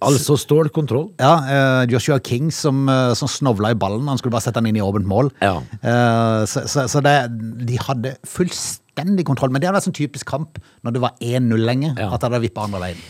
Altså 0.01 0.33
stålkontroll. 0.41 1.11
Ja, 1.21 1.35
eh, 1.45 1.83
Joshua 1.93 2.17
King 2.25 2.49
som, 2.51 2.81
eh, 2.89 3.11
som 3.15 3.29
snovla 3.29 3.69
i 3.71 3.77
ballen, 3.77 4.07
han 4.09 4.17
skulle 4.17 4.33
bare 4.33 4.43
sette 4.47 4.57
den 4.57 4.71
inn 4.71 4.79
i 4.79 4.83
åpent 4.83 5.05
mål. 5.07 5.29
Ja. 5.39 5.59
Eh, 5.85 6.41
så 6.49 6.63
så, 6.67 6.87
så 6.89 6.99
det, 7.05 7.13
de 7.69 7.77
hadde 7.79 8.15
fullstendig 8.27 9.23
kontroll, 9.29 9.53
men 9.53 9.61
det 9.61 9.69
hadde 9.69 9.77
vært 9.77 9.87
sånn 9.91 9.95
typisk 9.99 10.27
kamp 10.33 10.57
når 10.81 10.97
det 10.97 11.03
var 11.05 11.13
1-0 11.21 11.61
lenge, 11.61 11.93
Ja. 11.93 12.09
at 12.09 12.19
det 12.19 12.31
hadde 12.31 12.41
vippet 12.47 12.63
andre 12.65 12.81
veien. 12.87 13.05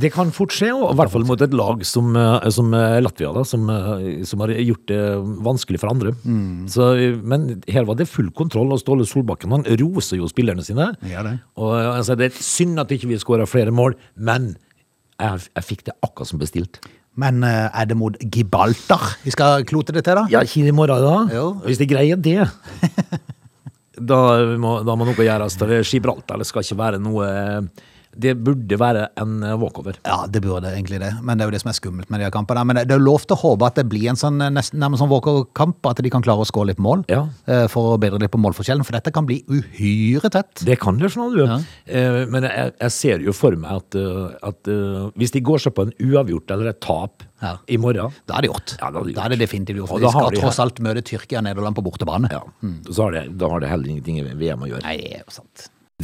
Det 0.00 0.10
kan 0.14 0.32
fort 0.34 0.54
skje, 0.54 0.70
og 0.74 0.92
i 0.92 0.96
hvert 0.98 1.12
fall 1.12 1.26
mot 1.28 1.40
et 1.44 1.54
lag 1.56 1.82
som, 1.86 2.10
eh, 2.18 2.48
som 2.54 2.72
eh, 2.76 2.98
Latvia, 3.04 3.30
da, 3.36 3.44
som, 3.46 3.68
eh, 3.70 4.24
som 4.28 4.42
har 4.44 4.52
gjort 4.54 4.86
det 4.90 5.00
vanskelig 5.46 5.80
for 5.82 5.92
andre. 5.92 6.14
Mm. 6.24 6.66
Så, 6.70 6.88
men 7.22 7.62
her 7.70 7.86
var 7.88 7.98
det 7.98 8.08
full 8.10 8.30
kontroll, 8.36 8.72
og 8.74 8.82
Ståle 8.82 9.06
Solbakken 9.08 9.54
han 9.54 9.66
roser 9.80 10.20
jo 10.20 10.30
spillerne 10.30 10.64
sine. 10.66 10.90
Ja, 11.10 11.24
det. 11.26 11.38
Og 11.60 11.76
altså, 11.78 12.18
Det 12.18 12.30
er 12.30 12.42
synd 12.42 12.80
at 12.82 12.92
ikke 12.94 13.10
vi 13.10 13.20
skåra 13.20 13.46
flere 13.48 13.74
mål, 13.74 13.96
men 14.16 14.54
jeg, 15.20 15.46
jeg 15.54 15.68
fikk 15.68 15.86
det 15.88 15.96
akkurat 16.02 16.30
som 16.30 16.42
bestilt. 16.42 16.80
Men 17.14 17.44
er 17.46 17.86
det 17.86 17.94
mot 17.94 18.16
Gibraltar 18.18 19.20
vi 19.22 19.30
skal 19.30 19.62
klote 19.62 19.94
det 19.94 20.02
til, 20.02 20.18
da? 20.18 20.24
Ja, 20.32 20.40
ikke 20.42 20.66
i 20.66 20.74
morgen, 20.74 21.04
da. 21.04 21.36
Jo. 21.36 21.52
Hvis 21.62 21.78
de 21.78 21.86
greier 21.86 22.18
det. 22.18 22.42
da, 24.10 24.20
må, 24.58 24.80
da 24.82 24.96
må 24.98 25.06
noe 25.06 25.14
gjøres. 25.14 25.60
Gibraltar. 25.92 26.42
Det 26.42 26.48
skal 26.50 26.66
ikke 26.66 26.80
være 26.80 27.02
noe 27.02 27.28
Det 28.18 28.34
burde 28.44 28.78
være 28.78 29.08
en 29.20 29.40
walkover. 29.60 29.96
Ja, 30.06 30.26
det 30.30 30.42
burde 30.44 30.70
egentlig 30.70 31.00
det, 31.02 31.12
men 31.22 31.36
det 31.38 31.44
er 31.44 31.50
jo 31.50 31.54
det 31.56 31.60
som 31.62 31.70
er 31.72 31.76
skummelt 31.78 32.10
med 32.10 32.20
de 32.20 32.24
her 32.28 32.34
kampene. 32.34 32.62
Men 32.66 32.76
det 32.82 32.90
er 32.90 32.98
jo 32.98 33.04
lov 33.04 33.24
til 33.26 33.36
å 33.36 33.40
håpe 33.40 33.66
at 33.66 33.74
det 33.80 33.86
blir 33.90 34.08
en 34.12 34.16
sånn 34.20 34.40
eh, 34.44 34.50
nesten 34.54 34.78
nærmest 34.82 35.02
sånn 35.02 35.10
walkover-kamp, 35.10 35.80
at 35.90 36.02
de 36.04 36.10
kan 36.14 36.22
klare 36.24 36.44
å 36.44 36.48
skåre 36.48 36.70
litt 36.72 36.78
mål 36.82 37.04
Ja. 37.10 37.24
eh, 37.46 37.66
for 37.72 37.94
å 37.94 37.98
bedre 38.00 38.20
litt 38.22 38.30
på 38.34 38.38
målforskjellen, 38.40 38.84
for 38.86 38.92
dette 38.96 39.12
kan 39.14 39.26
bli 39.26 39.40
uhyre 39.48 40.30
tett. 40.30 40.64
Det 40.64 40.78
kan 40.80 40.98
det, 40.98 41.10
skjønner 41.14 41.36
du. 41.36 41.44
Ja. 41.44 41.58
Eh, 41.86 42.26
Men 42.30 42.42
jeg, 42.48 42.72
jeg 42.80 42.90
ser 42.94 43.18
jo 43.24 43.32
for 43.36 43.56
meg 43.56 43.70
at, 43.82 43.94
eh, 43.98 44.38
at 44.50 44.68
eh, 44.68 45.10
hvis 45.18 45.32
de 45.34 45.40
går 45.44 45.58
seg 45.66 45.74
på 45.76 45.86
en 45.88 45.92
uavgjort 46.00 46.50
eller 46.54 46.72
et 46.74 46.80
tap 46.80 47.22
Ja. 47.44 47.56
i 47.68 47.76
morgen 47.76 48.12
Da 48.26 48.38
er 48.38 48.42
det 48.46 48.50
gjort. 48.50 48.76
Ja, 48.80 48.90
da 48.90 49.00
er 49.00 49.04
det 49.04 49.14
Da 49.16 49.24
er 49.26 49.28
det 49.34 49.38
definitivt 49.42 49.76
gjort. 49.82 50.00
De 50.00 50.08
skal 50.08 50.30
tross 50.40 50.58
alt 50.62 50.78
møte 50.80 51.02
Tyrkia 51.04 51.38
og 51.42 51.44
Nederland 51.44 51.76
på 51.76 51.82
bortebane. 51.84 52.30
ja, 52.30 52.40
så 52.90 53.02
har 53.08 53.12
det, 53.12 53.24
da 53.38 53.48
har 53.48 53.60
det 53.60 53.68
heller 53.68 53.88
ingenting 53.90 54.18
i 54.22 54.34
VM 54.34 54.62
å 54.64 54.68
gjøre. 54.70 54.82
Nei, 54.86 54.96
det 54.96 55.12
er 55.18 55.24
jo 55.26 55.30
sant. 55.40 55.68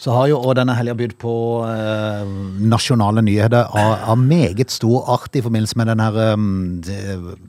Så 0.00 0.14
har 0.16 0.30
jo 0.30 0.38
også 0.38 0.54
denne 0.56 0.72
helga 0.78 0.94
bydd 0.96 1.12
på 1.20 1.30
eh, 1.68 2.28
nasjonale 2.72 3.20
nyheter 3.26 3.66
av, 3.76 3.90
av 4.14 4.20
meget 4.20 4.72
stor 4.72 5.04
art 5.12 5.34
i 5.36 5.42
forbindelse 5.44 5.76
med 5.76 5.90
den 5.90 6.00
her 6.00 6.16
um, 6.32 6.46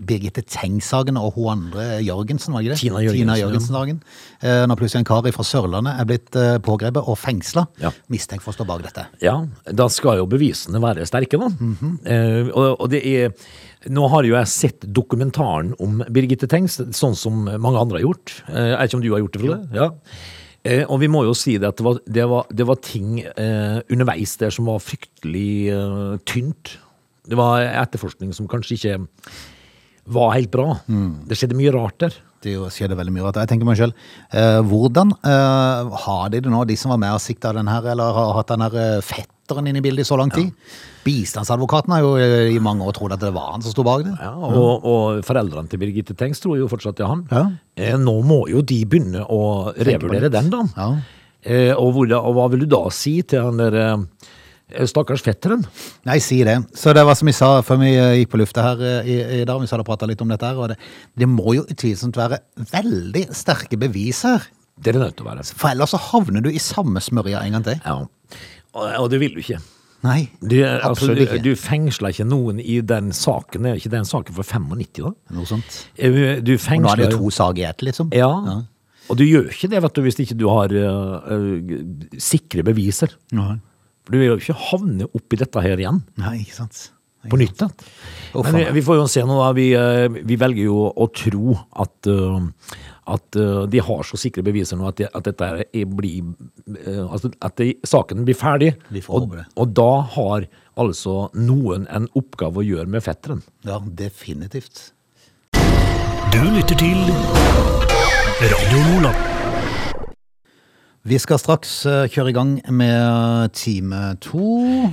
Birgitte 0.03 0.43
Tengs-saken 0.43 1.15
og 1.21 1.37
hun 1.37 1.47
andre 1.53 2.01
Jørgensen, 2.03 2.51
var 2.51 2.59
det 2.65 2.73
ikke 2.73 2.75
det? 2.75 2.81
Tina 2.83 3.03
Jørgensen, 3.05 3.21
Tina. 3.23 3.37
Jørgensen-saken. 3.39 4.01
Eh, 4.43 4.63
når 4.67 4.79
plutselig 4.81 4.99
en 4.99 5.07
kar 5.07 5.29
fra 5.37 5.45
Sørlandet 5.47 6.01
er 6.03 6.09
blitt 6.11 6.39
eh, 6.41 6.57
pågrepet 6.65 7.07
og 7.07 7.17
fengsla, 7.21 7.63
Ja. 7.85 7.93
mistenkt 8.11 8.43
for 8.43 8.51
å 8.51 8.57
stå 8.59 8.67
bak 8.67 8.83
dette. 8.83 9.07
Ja, 9.23 9.37
da 9.71 9.87
skal 9.87 10.19
jo 10.19 10.27
bevisene 10.27 10.83
være 10.83 11.07
sterke, 11.07 11.39
da. 11.39 11.47
eh, 12.03 12.51
og, 12.51 12.81
og 12.81 12.91
det 12.91 13.05
er 13.07 13.31
Nå 13.89 14.03
har 14.13 14.27
jo 14.27 14.35
jeg 14.35 14.45
sett 14.51 14.83
dokumentaren 14.93 15.71
om 15.81 16.03
Birgitte 16.13 16.45
Tengs, 16.51 16.75
sånn 16.93 17.15
som 17.17 17.47
mange 17.47 17.79
andre 17.81 17.97
har 17.97 18.03
gjort. 18.03 18.35
Jeg 18.45 18.75
vet 18.77 18.91
ikke 18.91 18.99
om 18.99 19.01
du 19.01 19.09
har 19.15 19.23
gjort 19.23 19.33
det, 19.33 19.41
Frode? 19.41 19.57
Ja. 19.73 19.87
Eh, 20.63 20.83
og 20.85 20.99
vi 21.01 21.09
må 21.09 21.23
jo 21.25 21.33
si 21.37 21.55
det 21.57 21.71
at 21.71 21.79
det 21.79 21.85
var, 21.85 22.01
det 22.05 22.25
var, 22.29 22.49
det 22.53 22.67
var 22.69 22.81
ting 22.85 23.21
eh, 23.23 23.79
underveis 23.89 24.35
der 24.41 24.53
som 24.53 24.69
var 24.69 24.83
fryktelig 24.83 25.53
eh, 25.73 26.17
tynt. 26.29 26.75
Det 27.25 27.37
var 27.37 27.65
etterforskning 27.65 28.33
som 28.37 28.49
kanskje 28.49 28.77
ikke 28.77 28.99
var 30.11 30.35
helt 30.35 30.51
bra. 30.53 30.75
Det 31.29 31.37
skjedde 31.37 31.57
mye 31.57 31.73
rart 31.73 31.97
der. 32.01 32.15
Det 32.41 32.55
skjedde 32.73 32.97
veldig 32.97 33.13
mye 33.13 33.25
rart. 33.27 33.37
Jeg 33.43 33.51
tenker 33.51 33.69
meg 33.69 33.77
selv, 33.77 33.97
eh, 34.33 34.59
hvordan 34.65 35.13
eh, 35.13 35.91
har 36.05 36.31
de 36.33 36.41
det 36.41 36.51
nå, 36.51 36.63
de 36.65 36.77
som 36.77 36.93
var 36.93 37.01
med 37.03 37.13
og 37.13 37.21
sikta 37.21 37.53
den 37.53 37.69
her, 37.69 37.85
eller 37.93 38.17
har 38.17 38.33
hatt 38.39 38.53
den 38.53 38.65
her 38.65 38.77
eh, 38.81 39.01
fetteren 39.51 39.69
inn 39.71 39.79
i 39.79 39.83
bildet 39.83 40.05
i 40.05 40.09
så 40.09 40.17
lang 40.19 40.31
tid? 40.33 40.51
Bistandsadvokaten 41.05 41.93
har 41.95 42.03
jo 42.03 42.11
eh, 42.21 42.51
i 42.55 42.59
mange 42.63 42.85
år 42.87 42.95
trodd 42.97 43.15
at 43.15 43.21
det 43.23 43.33
var 43.35 43.53
han 43.55 43.63
som 43.65 43.73
sto 43.73 43.85
bak 43.85 44.05
det. 44.05 44.13
Ja, 44.19 44.33
og, 44.35 44.85
og 44.85 45.23
foreldrene 45.27 45.69
til 45.71 45.81
Birgitte 45.81 46.15
Tengs 46.17 46.41
tror 46.41 46.59
jo 46.59 46.69
fortsatt 46.71 46.99
det 46.99 47.05
er 47.05 47.13
han. 47.13 47.25
Ja. 47.31 47.45
Eh, 47.75 47.97
nå 47.99 48.19
må 48.27 48.43
jo 48.51 48.61
de 48.61 48.83
begynne 48.85 49.25
å 49.25 49.71
revurdere 49.77 50.31
den, 50.33 50.51
da. 50.53 50.65
Ja. 50.77 50.91
Eh, 51.41 51.73
og, 51.73 51.95
hvor, 51.95 52.11
og 52.19 52.37
hva 52.37 52.51
vil 52.53 52.65
du 52.65 52.69
da 52.75 52.85
si 52.93 53.17
til 53.25 53.47
han 53.47 53.57
der 53.57 53.77
eh, 53.81 54.05
stakkars 54.87 55.23
fetteren? 55.25 55.65
Nei, 56.07 56.19
si 56.23 56.41
det. 56.45 56.59
Så 56.77 56.93
det 56.93 57.03
var 57.07 57.17
som 57.17 57.29
vi 57.29 57.35
sa 57.35 57.49
før 57.65 57.81
vi 57.81 57.91
eh, 57.95 58.21
gikk 58.21 58.35
på 58.35 58.41
lufta 58.43 58.67
her 58.69 58.85
eh, 58.85 59.09
i, 59.09 59.19
i 59.41 59.43
dag, 59.49 59.57
vi 59.57 59.69
hadde 59.71 59.87
prata 59.87 60.09
litt 60.09 60.21
om 60.21 60.31
dette 60.31 60.47
her, 60.47 60.61
og 60.61 60.71
det, 60.71 60.79
det 61.17 61.29
må 61.29 61.57
jo 61.57 61.65
utvilsomt 61.65 62.19
være 62.21 62.43
veldig 62.71 63.27
sterke 63.35 63.79
bevis 63.81 64.21
her. 64.29 64.45
Det 64.81 64.93
er 64.93 64.97
det 64.97 65.03
nødt 65.03 65.17
til 65.19 65.27
å 65.27 65.31
være. 65.33 65.45
For 65.49 65.73
ellers 65.73 65.93
så 65.93 65.99
havner 66.09 66.45
du 66.45 66.49
i 66.49 66.61
samme 66.61 67.01
smørja 67.03 67.43
en 67.45 67.57
gang 67.57 67.65
til. 67.67 67.81
Ja. 67.85 67.97
Og, 68.77 69.07
det 69.11 69.19
vil 69.21 69.33
du 69.35 69.41
ikke. 69.43 69.59
Nei, 70.01 70.31
Du, 70.41 70.55
altså, 70.65 70.89
absolutt 70.89 71.19
ikke. 71.27 71.41
du 71.45 71.51
fengsler 71.59 72.13
ikke 72.15 72.25
noen 72.25 72.61
i 72.63 72.79
den 72.81 73.11
saken. 73.13 73.67
Er 73.69 73.77
ikke 73.77 73.91
den 73.93 74.07
saken 74.07 74.33
for 74.33 74.47
95, 74.47 75.03
da? 75.03 75.11
Noe 75.35 75.49
sånt. 75.49 75.81
Eh, 75.95 76.39
Du 76.41 76.55
Og 76.55 76.81
nå 76.81 76.93
er 76.93 77.01
det 77.03 77.11
jo 77.11 77.17
to 77.19 77.33
saker 77.35 77.61
i 77.61 77.67
ett, 77.69 77.83
liksom. 77.85 78.09
Ja. 78.15 78.31
Og 79.11 79.17
du 79.19 79.25
gjør 79.27 79.51
ikke 79.51 79.69
det 79.69 79.81
vet 79.83 79.93
du, 79.97 80.01
hvis 80.05 80.17
ikke 80.23 80.37
du 80.39 80.47
har 80.49 80.71
uh, 80.71 81.19
uh, 81.27 82.17
sikre 82.21 82.63
beviser. 82.63 83.13
Nei. 83.35 83.59
For 84.05 84.15
du 84.15 84.21
vil 84.21 84.31
jo 84.31 84.39
ikke 84.39 84.57
havne 84.71 85.07
oppi 85.13 85.37
dette 85.37 85.61
her 85.61 85.77
igjen. 85.77 86.01
Nei, 86.21 86.39
ikke 86.41 86.57
sant. 86.63 86.87
på 87.29 87.37
nytt. 87.37 87.61
Men 88.33 88.55
vi, 88.55 88.63
vi 88.79 88.81
får 88.85 88.97
jo 88.97 89.09
se 89.11 89.21
nå, 89.27 89.35
da. 89.37 89.51
Vi, 89.57 89.67
uh, 89.77 90.07
vi 90.09 90.37
velger 90.41 90.63
jo 90.65 90.87
å 90.89 91.09
tro 91.13 91.57
at, 91.83 92.09
eh, 92.09 92.47
at 93.09 93.35
eh, 93.35 93.63
de 93.71 93.81
har 93.81 94.03
så 94.05 94.19
sikre 94.19 94.43
beviser 94.45 94.77
nå 94.77 94.87
at, 94.89 94.99
de, 94.99 95.07
at 95.09 95.25
dette 95.25 95.47
er, 95.47 95.63
er 95.73 95.89
blir 95.89 96.21
eh, 96.77 97.01
altså 97.07 97.31
At 97.41 97.57
de, 97.57 97.73
saken 97.87 98.25
blir 98.27 98.37
ferdig. 98.37 98.75
Vi 98.93 99.01
får 99.01 99.21
og, 99.21 99.35
det. 99.35 99.45
og 99.55 99.73
da 99.77 99.91
har 100.15 100.47
altså 100.79 101.15
noen 101.33 101.87
en 101.91 102.07
oppgave 102.17 102.61
å 102.61 102.65
gjøre 102.65 102.89
med 102.91 103.03
fetteren. 103.05 103.41
Ja, 103.67 103.81
definitivt. 103.81 104.91
Du 106.31 106.41
lytter 106.53 106.77
til 106.79 107.01
Radio 108.41 108.85
Nordland. 108.87 109.27
Vi 111.01 111.17
skal 111.17 111.39
straks 111.41 111.79
eh, 111.89 112.05
kjøre 112.13 112.29
i 112.29 112.35
gang 112.37 112.53
med 112.69 113.51
time 113.57 114.13
to. 114.21 114.45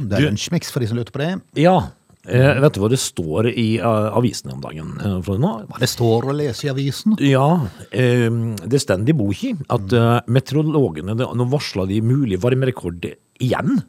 Det 0.08 0.16
er 0.16 0.24
lunsjmix 0.30 0.72
for 0.72 0.80
de 0.80 0.88
som 0.88 0.96
lurte 0.96 1.12
på 1.12 1.20
det. 1.20 1.34
Ja. 1.60 1.90
Eh, 2.28 2.60
vet 2.60 2.74
du 2.76 2.80
hva 2.82 2.90
det 2.92 3.00
står 3.00 3.48
i 3.54 3.66
uh, 3.80 4.12
avisene 4.18 4.52
om 4.52 4.60
dagen? 4.60 4.94
Uh? 5.00 5.18
Hva 5.24 5.80
det 5.80 5.88
står 5.88 6.28
å 6.28 6.34
lese 6.36 6.66
i 6.68 6.72
avisen? 6.72 7.16
Ja, 7.24 7.46
eh, 7.88 8.28
det 8.68 8.82
stender 8.84 9.14
i 9.14 9.16
boka 9.16 9.54
at 9.72 9.94
uh, 9.96 10.18
meteorologene 10.28 11.16
det- 11.16 11.30
nå 11.38 11.48
varsla 11.48 11.86
de 11.88 12.02
mulig 12.04 12.40
varmerekord 12.42 13.08
igjen. 13.40 13.80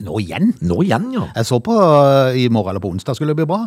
Nå 0.00 0.16
igjen? 0.22 0.54
Nå 0.64 0.80
igjen, 0.84 1.10
ja. 1.12 1.26
Jeg 1.36 1.48
så 1.48 1.58
på 1.64 1.74
eh, 1.76 2.38
i 2.44 2.48
morgen 2.52 2.72
eller 2.72 2.84
på 2.84 2.92
onsdag 2.94 3.18
skulle 3.18 3.34
det 3.34 3.42
bli 3.42 3.50
bra. 3.50 3.66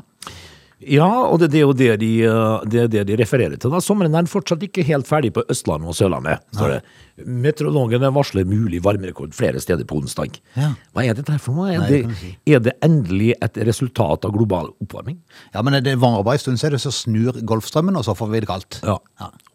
Ja, 0.92 1.08
og 1.28 1.40
det, 1.42 1.52
det 1.54 1.60
er 1.62 1.66
jo 1.68 1.74
det 1.78 1.92
de, 2.02 2.12
eh, 2.28 2.66
det 2.70 2.88
det 2.94 3.06
de 3.10 3.18
refererer 3.20 3.58
til. 3.60 3.72
da. 3.74 3.80
Sommeren 3.84 4.16
er 4.16 4.30
fortsatt 4.30 4.64
ikke 4.66 4.86
helt 4.88 5.08
ferdig 5.10 5.34
på 5.36 5.44
Østlandet 5.52 5.90
og 5.92 5.98
Sørlandet. 5.98 6.44
står 6.56 6.76
det. 6.76 6.82
Meteorologene 7.30 8.10
varsler 8.16 8.46
mulig 8.50 8.80
varmerekord 8.84 9.36
flere 9.38 9.62
steder 9.62 9.86
på 9.86 10.00
onsdag. 10.02 10.40
Ja. 10.58 10.72
Hva 10.96 11.06
er 11.06 11.14
dette 11.20 11.36
her 11.36 11.42
for 11.44 11.54
noe? 11.54 11.70
Er, 11.70 11.84
Nei, 11.84 11.90
det, 11.90 12.18
si. 12.18 12.32
er 12.50 12.64
det 12.66 12.74
endelig 12.86 13.34
et 13.38 13.60
resultat 13.70 14.26
av 14.26 14.34
global 14.34 14.72
oppvarming? 14.82 15.20
Ja, 15.54 15.62
men 15.62 15.78
det 15.86 15.94
varer 16.02 16.26
bare 16.26 16.40
en 16.42 16.46
stund 16.46 16.62
siden, 16.62 16.82
så 16.82 16.92
snur 16.94 17.38
Golfstrømmen, 17.46 17.96
og 18.00 18.08
så 18.08 18.18
får 18.18 18.32
vi 18.34 18.42
det 18.44 18.50
kaldt. 18.50 18.80
Ja. 18.82 18.98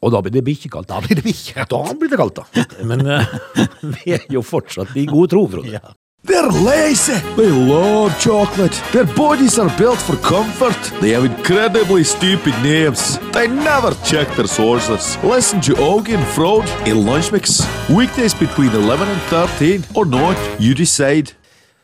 Og 0.03 0.15
da 0.15 0.23
blir 0.23 0.37
det 0.39 0.45
bikkjekaldt. 0.47 0.89
Da 0.93 1.01
blir 1.03 1.19
det 1.19 1.27
bikkjekaldt. 1.27 1.75
Da 1.75 1.99
blir 1.99 2.13
det 2.15 2.21
kaldt, 2.23 2.39
da. 2.45 2.67
Men 2.87 3.03
eh, 3.07 3.39
vi 3.97 4.15
er 4.19 4.29
jo 4.31 4.45
fortsatt 4.47 4.95
i 4.97 5.09
god 5.11 5.35
tro, 5.35 5.47
Frode. 5.51 5.75
Ja. 5.81 5.83
They're 6.25 6.51
lazy. 6.51 7.15
They 7.37 7.49
love 7.51 8.19
chocolate. 8.19 8.73
Their 8.93 9.07
bodies 9.15 9.59
are 9.59 9.71
built 9.79 9.99
for 9.99 10.17
comfort. 10.17 10.77
They 11.01 11.11
have 11.13 11.25
incredibly 11.25 12.03
stupid 12.05 12.55
names. 12.63 13.19
They 13.33 13.47
never 13.47 13.93
check 14.05 14.29
their 14.35 14.49
sources. 14.49 15.17
Listen 15.23 15.61
to 15.63 15.73
Augie 15.75 16.15
and 16.17 16.27
Frode 16.35 16.69
in 16.87 17.07
Lunch 17.07 17.31
Mix. 17.33 17.63
Weekdays 17.89 18.35
between 18.35 18.71
11 18.71 19.09
and 19.09 19.21
13 19.31 19.85
or 19.95 20.05
not, 20.05 20.37
you 20.61 20.75
decide. 20.75 21.33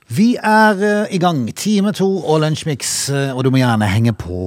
Vi 0.09 0.35
er 0.37 0.83
eh, 0.83 1.15
i 1.15 1.19
gang. 1.19 1.47
Time 1.57 1.93
to 1.93 2.07
og 2.29 2.41
lunsjmix, 2.43 3.09
eh, 3.11 3.31
og 3.37 3.45
du 3.45 3.51
må 3.51 3.57
gjerne 3.63 3.87
henge 3.89 4.13
på. 4.13 4.41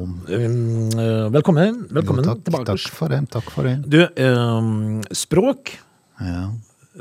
Um, 0.00 0.88
eh, 0.90 1.28
velkommen, 1.32 1.84
velkommen 1.94 2.24
Jo, 2.24 2.32
takk, 2.32 2.42
tilbake. 2.48 2.64
takk 2.72 2.96
for 2.96 3.08
det. 3.12 3.20
Takk 3.30 3.52
for 3.54 3.68
det. 3.68 3.76
Du, 3.86 4.00
um, 4.24 4.98
språk. 5.14 5.76
Ja. 6.20 6.48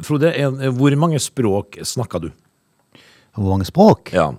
Frode, 0.05 0.29
hvor 0.77 0.96
mange 1.01 1.19
språk 1.19 1.79
snakker 1.84 2.19
du? 2.27 2.29
Hvor 3.36 3.50
mange 3.55 3.65
språk? 3.65 4.12
Ja. 4.13 4.29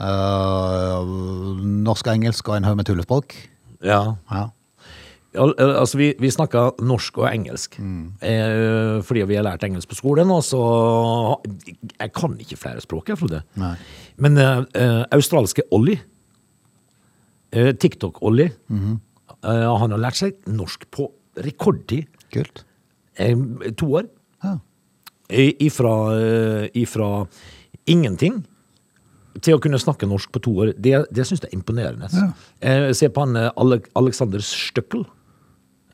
Uh, 0.00 1.60
norsk 1.84 2.06
og 2.08 2.14
engelsk 2.16 2.48
og 2.48 2.56
en 2.56 2.64
haug 2.68 2.78
med 2.78 2.88
tullespråk. 2.88 3.34
Ja. 3.84 4.16
Ja. 4.32 4.46
Al- 5.38 5.54
al- 5.62 5.76
Altså, 5.78 5.98
vi, 6.00 6.08
vi 6.18 6.30
snakker 6.32 6.80
norsk 6.82 7.18
og 7.22 7.28
engelsk. 7.30 7.76
Eh, 7.78 8.96
fordi 9.06 9.22
vi 9.30 9.36
har 9.38 9.44
lært 9.46 9.62
engelsk 9.68 9.88
på 9.92 9.98
skolen, 10.00 10.30
og 10.34 10.42
så 10.42 10.60
Jeg 12.00 12.12
kan 12.16 12.34
ikke 12.40 12.56
flere 12.58 12.80
språk, 12.82 13.08
jeg, 13.12 13.18
Frode. 13.20 13.42
Nei. 13.60 13.74
Men 14.18 14.38
eh, 14.38 14.64
eh, 14.74 15.04
australske 15.14 15.62
Ollie, 15.70 16.00
eh, 17.52 17.72
TikTok-Ollie, 17.76 18.50
eh, 18.70 19.68
han 19.78 19.90
har 19.94 19.98
lært 20.02 20.18
seg 20.18 20.34
norsk 20.50 20.88
på 20.90 21.10
rekordtid. 21.36 22.08
Kult. 22.34 22.64
To 23.78 23.92
år. 24.00 24.08
Ja. 25.30 25.52
Ifra, 25.66 25.94
eh, 26.18 26.68
ifra 26.74 27.26
ingenting 27.86 28.44
til 29.40 29.54
å 29.56 29.60
kunne 29.62 29.78
snakke 29.80 30.08
norsk 30.10 30.32
på 30.34 30.42
to 30.42 30.50
år. 30.64 30.72
Det, 30.76 31.06
det 31.14 31.24
syns 31.26 31.40
jeg 31.44 31.52
er 31.52 31.56
imponerende. 31.58 32.08
Eh, 32.60 32.90
se 32.98 33.08
på 33.08 33.22
han 33.24 33.36
eh, 33.36 33.50
Ale 33.56 33.80
Alexander 33.96 34.42
Støkkel. 34.44 35.06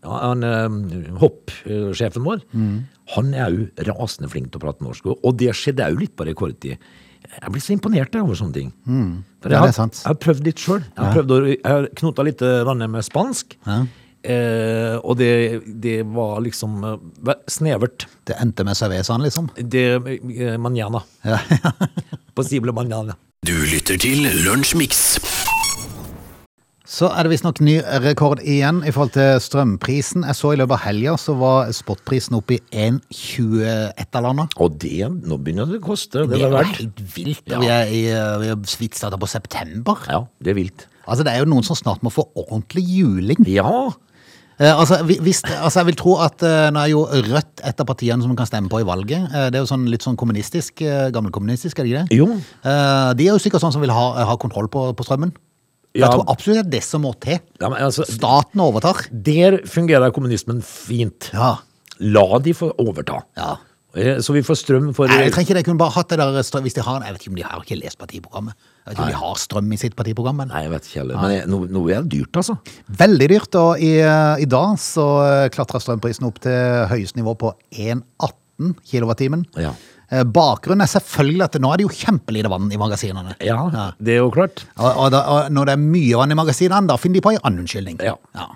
Ja, 0.03 0.19
han 0.31 0.43
eh, 0.45 1.17
hoppsjefen 1.21 2.25
vår. 2.27 2.43
Han 3.17 3.35
er 3.35 3.51
jo 3.55 3.67
rasende 3.87 4.31
flink 4.33 4.51
til 4.51 4.59
å 4.61 4.65
prate 4.67 4.83
norsk. 4.83 5.07
og- 5.13 5.37
det 5.37 5.53
skjedde 5.55 5.85
òg 5.93 6.01
litt 6.01 6.17
på 6.17 6.27
rekordtid. 6.27 6.79
Jeg 7.27 7.51
blir 7.53 7.61
så 7.63 7.73
imponert 7.75 8.15
over 8.21 8.35
sånne 8.39 8.55
ting. 8.55 8.73
For 9.43 9.51
jeg, 9.51 9.59
har, 9.59 9.69
er 9.69 9.73
jeg 10.05 10.07
har 10.07 10.15
prøvd 10.23 10.45
litt 10.45 10.57
sjøl. 10.63 10.81
Jeg 10.81 11.05
har, 11.05 11.13
prøvd 11.15 11.31
å- 11.35 11.47
jeg 11.47 11.61
har 11.65 11.87
knota 12.01 12.23
litt 12.25 12.41
med 12.91 13.03
spansk. 13.05 13.57
Eh, 14.27 14.97
og 15.07 15.17
det, 15.21 15.63
det 15.83 16.01
var 16.11 16.41
liksom 16.43 16.81
eh, 16.83 17.37
snevert. 17.51 18.09
Det 18.27 18.35
endte 18.43 18.65
med 18.67 18.75
cervezaen, 18.79 19.23
liksom. 19.23 19.51
Det 19.57 19.87
eh, 20.03 20.57
manjana. 20.59 21.03
Ja. 21.27 21.39
Possible 22.37 22.75
manjana. 22.75 23.15
Du 23.47 23.55
lytter 23.71 24.01
til 24.03 24.27
Lunsjmix. 24.43 25.05
Så 26.87 27.09
er 27.11 27.27
det 27.27 27.33
visstnok 27.33 27.59
ny 27.67 27.75
rekord 28.03 28.41
igjen 28.47 28.79
i 28.87 28.93
forhold 28.95 29.13
til 29.17 29.41
strømprisen. 29.43 30.23
Jeg 30.27 30.39
så 30.39 30.53
i 30.55 30.59
løpet 30.61 30.77
av 30.79 30.85
helga 30.87 31.17
så 31.21 31.35
var 31.39 31.71
spotprisen 31.75 32.39
oppe 32.39 32.57
i 32.57 32.61
1,21 32.87 33.91
eller 34.07 34.29
annet. 34.31 34.55
Og 34.63 34.79
det, 34.83 35.03
nå 35.27 35.39
begynner 35.43 35.67
det 35.71 35.81
å 35.83 35.87
koste. 35.87 36.25
Det 36.25 36.39
Det 36.39 36.45
er 36.47 36.49
er 36.49 36.55
verdt. 36.57 36.79
helt 36.81 37.03
vilt. 37.17 37.43
Ja. 37.51 37.59
Vi 37.63 37.71
er, 37.75 37.91
i, 37.91 38.03
vi 38.43 38.53
er 38.55 38.63
vidt 38.81 38.99
starta 38.99 39.19
på 39.21 39.29
september. 39.31 40.03
Ja, 40.09 40.23
det 40.41 40.55
er 40.55 40.59
vilt. 40.63 40.87
Altså, 41.07 41.23
Det 41.27 41.35
er 41.35 41.43
jo 41.45 41.51
noen 41.53 41.67
som 41.67 41.79
snart 41.79 42.03
må 42.07 42.11
få 42.11 42.27
ordentlig 42.35 42.87
juling. 42.87 43.43
Ja, 43.47 43.91
Eh, 43.91 43.93
altså, 44.59 45.03
hvis, 45.05 45.43
altså, 45.45 45.81
Jeg 45.83 45.87
vil 45.91 45.97
tro 46.01 46.15
at 46.25 46.43
eh, 46.47 46.69
nå 46.73 46.81
er 46.81 46.93
jo 46.93 47.03
Rødt 47.05 47.61
et 47.67 47.81
av 47.83 47.89
partiene 47.89 48.23
som 48.23 48.33
man 48.33 48.39
kan 48.39 48.49
stemme 48.49 48.71
på 48.73 48.81
i 48.81 48.87
valget. 48.89 49.27
Eh, 49.29 49.49
det 49.53 49.59
er 49.59 49.65
jo 49.65 49.69
sånn 49.69 49.85
litt 49.93 50.07
sånn 50.07 50.17
kommunistisk, 50.17 50.81
eh, 50.81 51.11
gammelkommunistisk, 51.13 51.79
er 51.79 51.85
det 51.85 51.93
ikke 51.93 52.05
det? 52.07 52.17
jo. 52.21 52.29
Eh, 52.65 53.11
de 53.19 53.29
er 53.29 53.35
jo 53.35 53.43
sikkert 53.43 53.65
sånn 53.65 53.75
som 53.75 53.85
vil 53.85 53.93
ha, 53.93 54.07
ha 54.31 54.37
kontroll 54.41 54.71
på, 54.73 54.89
på 54.97 55.07
strømmen. 55.07 55.35
Ja. 55.97 56.07
Jeg 56.07 56.13
tror 56.13 56.27
absolutt 56.33 56.59
det 56.59 56.65
er 56.67 56.73
det 56.77 56.83
som 56.85 57.05
må 57.05 57.13
til. 57.21 57.39
Ja, 57.61 57.71
men 57.71 57.81
altså, 57.85 58.05
Staten 58.09 58.61
overtar. 58.61 59.07
der 59.13 59.63
fungerer 59.69 60.13
kommunismen 60.13 60.61
fint. 60.65 61.31
Ja. 61.33 61.57
La 62.01 62.27
de 62.45 62.53
få 62.57 62.73
overta. 62.81 63.23
ja. 63.37 63.57
Eh, 63.97 64.19
Så 64.21 64.35
vi 64.37 64.43
får 64.45 64.59
strøm 64.61 64.91
for 64.95 65.09
Nei, 65.09 65.23
jeg 65.25 65.33
trenger 65.33 65.47
ikke 65.49 65.55
det. 65.57 65.63
Jeg 65.65 65.69
kunne 65.71 65.81
bare 65.81 65.95
hatt 65.97 66.09
det 66.13 66.19
der 66.21 66.43
strøm, 66.47 66.63
hvis 66.69 66.75
de 66.77 66.83
har 66.85 67.03
Jeg 67.07 67.15
vet 67.17 67.23
ikke 67.25 67.33
om 67.33 67.39
de 67.41 67.47
har 67.49 67.63
ikke 67.65 67.79
lest 67.81 67.99
partiprogrammet. 67.99 68.55
Jeg 68.57 68.87
vet 68.87 68.95
ikke 68.99 69.03
om 69.07 69.09
de 69.15 69.21
har 69.23 69.35
strøm 69.43 69.73
i 69.73 69.81
sitt 69.81 69.97
partiprogram. 69.97 70.37
Men 70.43 70.49
Nei, 70.53 70.63
jeg 70.67 70.71
vet 70.75 70.87
ikke 70.91 71.01
heller. 71.01 71.21
Men 71.23 71.31
jeg- 71.33 71.49
nå 71.49 71.83
er 71.91 72.03
dyrt, 72.03 72.33
altså. 72.37 72.59
veldig 72.93 73.29
dyrt. 73.35 73.55
Og 73.63 73.81
i, 73.81 73.93
i 74.43 74.45
dag 74.47 74.77
så 74.79 75.07
klatra 75.51 75.81
strømprisen 75.81 76.27
opp 76.29 76.39
til 76.41 76.87
høyeste 76.93 77.17
nivå 77.17 77.35
på 77.39 77.55
1,18 77.73 78.75
kilowattimen. 78.85 79.45
Ja. 79.57 79.73
Eh, 80.11 80.23
Bakgrunnen 80.23 80.83
er 80.85 80.87
selvfølgelig 80.93 81.43
at 81.49 81.57
nå 81.61 81.73
er 81.73 81.77
det 81.81 81.87
jo 81.89 81.95
kjempelite 81.95 82.49
vann 82.53 82.69
i 82.71 82.77
magasinene. 82.79 83.35
Ja, 83.43 83.91
det 83.99 84.15
er 84.15 84.21
jo 84.23 84.31
klart. 84.31 84.63
Og, 84.79 84.87
og, 84.93 85.09
da, 85.11 85.23
og 85.27 85.51
når 85.51 85.67
det 85.67 85.73
er 85.75 85.83
mye 85.83 86.21
vann 86.21 86.31
i 86.31 86.39
magasinene, 86.39 86.87
da 86.87 86.97
finner 87.01 87.19
de 87.19 87.25
på 87.27 87.33
en 87.35 87.41
annen 87.43 87.65
unnskyldning. 87.65 87.99
Ja. 88.05 88.15
Ja. 88.37 88.47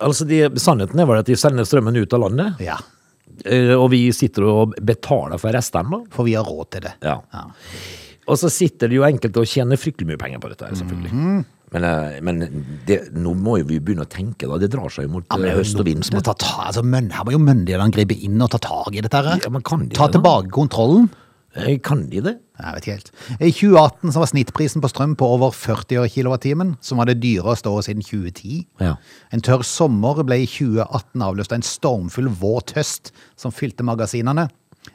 Altså, 0.00 0.24
de, 0.30 0.44
Sannheten 0.62 0.98
er 1.02 1.06
vel 1.10 1.18
at 1.20 1.26
de 1.28 1.36
sender 1.36 1.66
strømmen 1.68 1.96
ut 1.98 2.14
av 2.16 2.22
landet. 2.24 2.60
Ja. 2.62 2.78
Eh, 3.44 3.74
Og 3.76 3.90
vi 3.90 4.08
sitter 4.12 4.46
og 4.48 4.74
betaler 4.82 5.38
for 5.38 5.54
restene. 5.54 6.02
For 6.14 6.24
vi 6.24 6.34
har 6.38 6.44
råd 6.48 6.70
til 6.70 6.88
det. 6.88 6.94
Ja. 7.02 7.20
Og 8.28 8.36
så 8.36 8.50
sitter 8.52 8.90
det 8.90 8.98
jo 8.98 9.06
enkelte 9.06 9.40
og 9.40 9.48
tjener 9.48 9.80
fryktelig 9.80 10.10
mye 10.10 10.20
penger 10.20 10.42
på 10.42 10.50
dette, 10.52 10.74
selvfølgelig. 10.76 11.12
-hmm. 11.12 11.44
Men, 11.70 11.84
eh, 11.84 12.20
men 12.24 12.38
det, 12.86 13.12
nå 13.12 13.34
må 13.36 13.58
jo 13.58 13.64
vi 13.68 13.78
begynne 13.78 14.06
å 14.06 14.08
tenke, 14.08 14.48
da. 14.48 14.56
Det 14.60 14.70
drar 14.72 14.88
seg 14.88 15.04
jo 15.04 15.12
mot 15.18 15.24
Ja, 15.28 15.36
eh, 15.36 15.56
høst 15.58 15.78
og 15.78 15.84
vind. 15.84 16.02
altså, 16.02 16.82
her 16.82 17.24
må 17.24 17.32
jo 17.32 17.38
myndighetene 17.38 17.92
gripe 17.92 18.16
inn 18.16 18.40
og 18.40 18.50
ta 18.50 18.58
tak 18.58 18.94
i 18.94 19.00
dette. 19.00 19.12
her. 19.14 19.36
Ja, 19.42 19.48
ta 19.50 20.06
det, 20.06 20.12
tilbake 20.16 20.48
kontrollen. 20.50 21.10
Kan 21.84 22.06
de 22.10 22.22
det? 22.24 22.34
Jeg 22.58 22.74
vet 22.74 22.86
ikke 22.86 22.94
helt. 22.96 23.10
I 23.38 23.50
2018 23.54 24.12
så 24.14 24.22
var 24.22 24.30
snittprisen 24.30 24.82
på 24.82 24.90
strøm 24.90 25.14
på 25.18 25.26
over 25.36 25.52
40 25.54 26.00
øre 26.02 26.10
kilowattimen, 26.12 26.72
som 26.84 27.00
var 27.00 27.10
det 27.10 27.20
dyreste 27.22 27.70
året 27.70 27.88
siden 27.88 28.02
2010. 28.02 28.62
Ja. 28.82 28.94
En 29.34 29.44
tørr 29.44 29.66
sommer 29.66 30.22
ble 30.26 30.40
i 30.42 30.48
2018 30.48 31.26
avløst 31.28 31.54
av 31.54 31.60
en 31.60 31.66
stormfull 31.66 32.30
våt 32.40 32.74
høst 32.78 33.12
som 33.38 33.54
fylte 33.54 33.86
magasinene. 33.86 34.48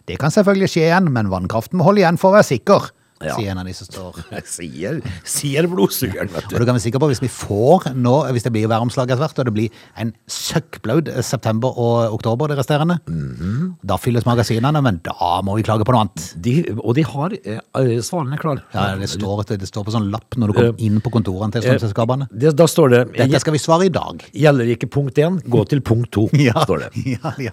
Det 0.08 0.17
kan 0.20 0.34
selvfølgelig 0.34 0.72
skje 0.74 0.88
igjen, 0.88 1.12
men 1.13 1.32
vannkraften 1.32 1.79
må 1.79 1.88
holde 1.88 2.03
igjen 2.03 2.20
for 2.20 2.32
å 2.32 2.38
være 2.38 2.50
sikker, 2.53 2.91
Ja. 3.30 3.36
sier 3.38 3.51
en 3.53 3.62
av 3.62 3.65
de 3.70 3.74
som 3.77 3.88
står. 3.88 4.20
Sier, 4.53 5.00
sier 5.27 5.68
blodsugeren, 5.72 6.30
vet 6.34 6.46
Og 6.46 6.50
du. 6.51 6.58
du 6.60 6.65
kan 6.68 6.75
være 6.75 6.84
sikker 6.86 7.01
på 7.03 7.10
hvis 7.12 7.22
vi 7.24 7.30
får 7.32 7.92
nå, 7.96 8.15
hvis 8.36 8.44
det 8.48 8.51
blir 8.56 8.68
væromslag 8.72 9.10
etter 9.12 9.24
hvert, 9.24 9.39
og 9.39 9.50
det 9.50 9.53
blir 9.56 9.70
en 10.01 10.13
søkkblaud 10.30 11.10
september 11.24 11.74
og 11.80 12.13
oktober, 12.18 12.51
det 12.51 12.58
resterende, 12.60 13.00
Mhm. 13.08 13.75
da 13.86 13.98
fylles 13.98 14.25
magasinene, 14.27 14.82
men 14.84 15.00
da 15.03 15.42
må 15.46 15.56
vi 15.58 15.63
klage 15.63 15.86
på 15.88 15.94
noe 15.96 16.06
annet. 16.06 16.34
De, 16.42 16.56
og 16.84 16.96
de 16.96 17.03
har 17.08 17.34
eh, 17.44 17.60
er 17.74 18.38
klare. 18.42 18.63
Ja, 18.74 18.96
det 19.00 19.10
står, 19.10 19.44
det 19.48 19.68
står 19.70 19.86
på 19.88 19.94
sånn 19.96 20.10
lapp 20.12 20.36
når 20.38 20.48
du 20.48 20.53
kommer 20.53 20.82
inn 20.84 21.00
på 21.03 21.12
kontorene 21.13 21.51
til 21.56 21.62
strømselskapene. 21.65 22.27
Det, 22.32 22.56
da 22.56 22.68
står 22.70 22.89
det 22.94 23.01
Dette 23.18 23.39
skal 23.44 23.53
vi 23.56 23.62
svare 23.62 23.88
i 23.88 23.94
dag. 23.94 24.24
Gjelder 24.34 24.74
ikke 24.75 24.89
punkt 24.94 25.20
én, 25.22 25.39
gå 25.48 25.63
til 25.70 25.82
punkt 25.82 26.12
to, 26.15 26.27
Ja, 26.48 26.65
står 26.65 26.86
det. 26.88 26.92
ja, 27.15 27.34
ja. 27.39 27.51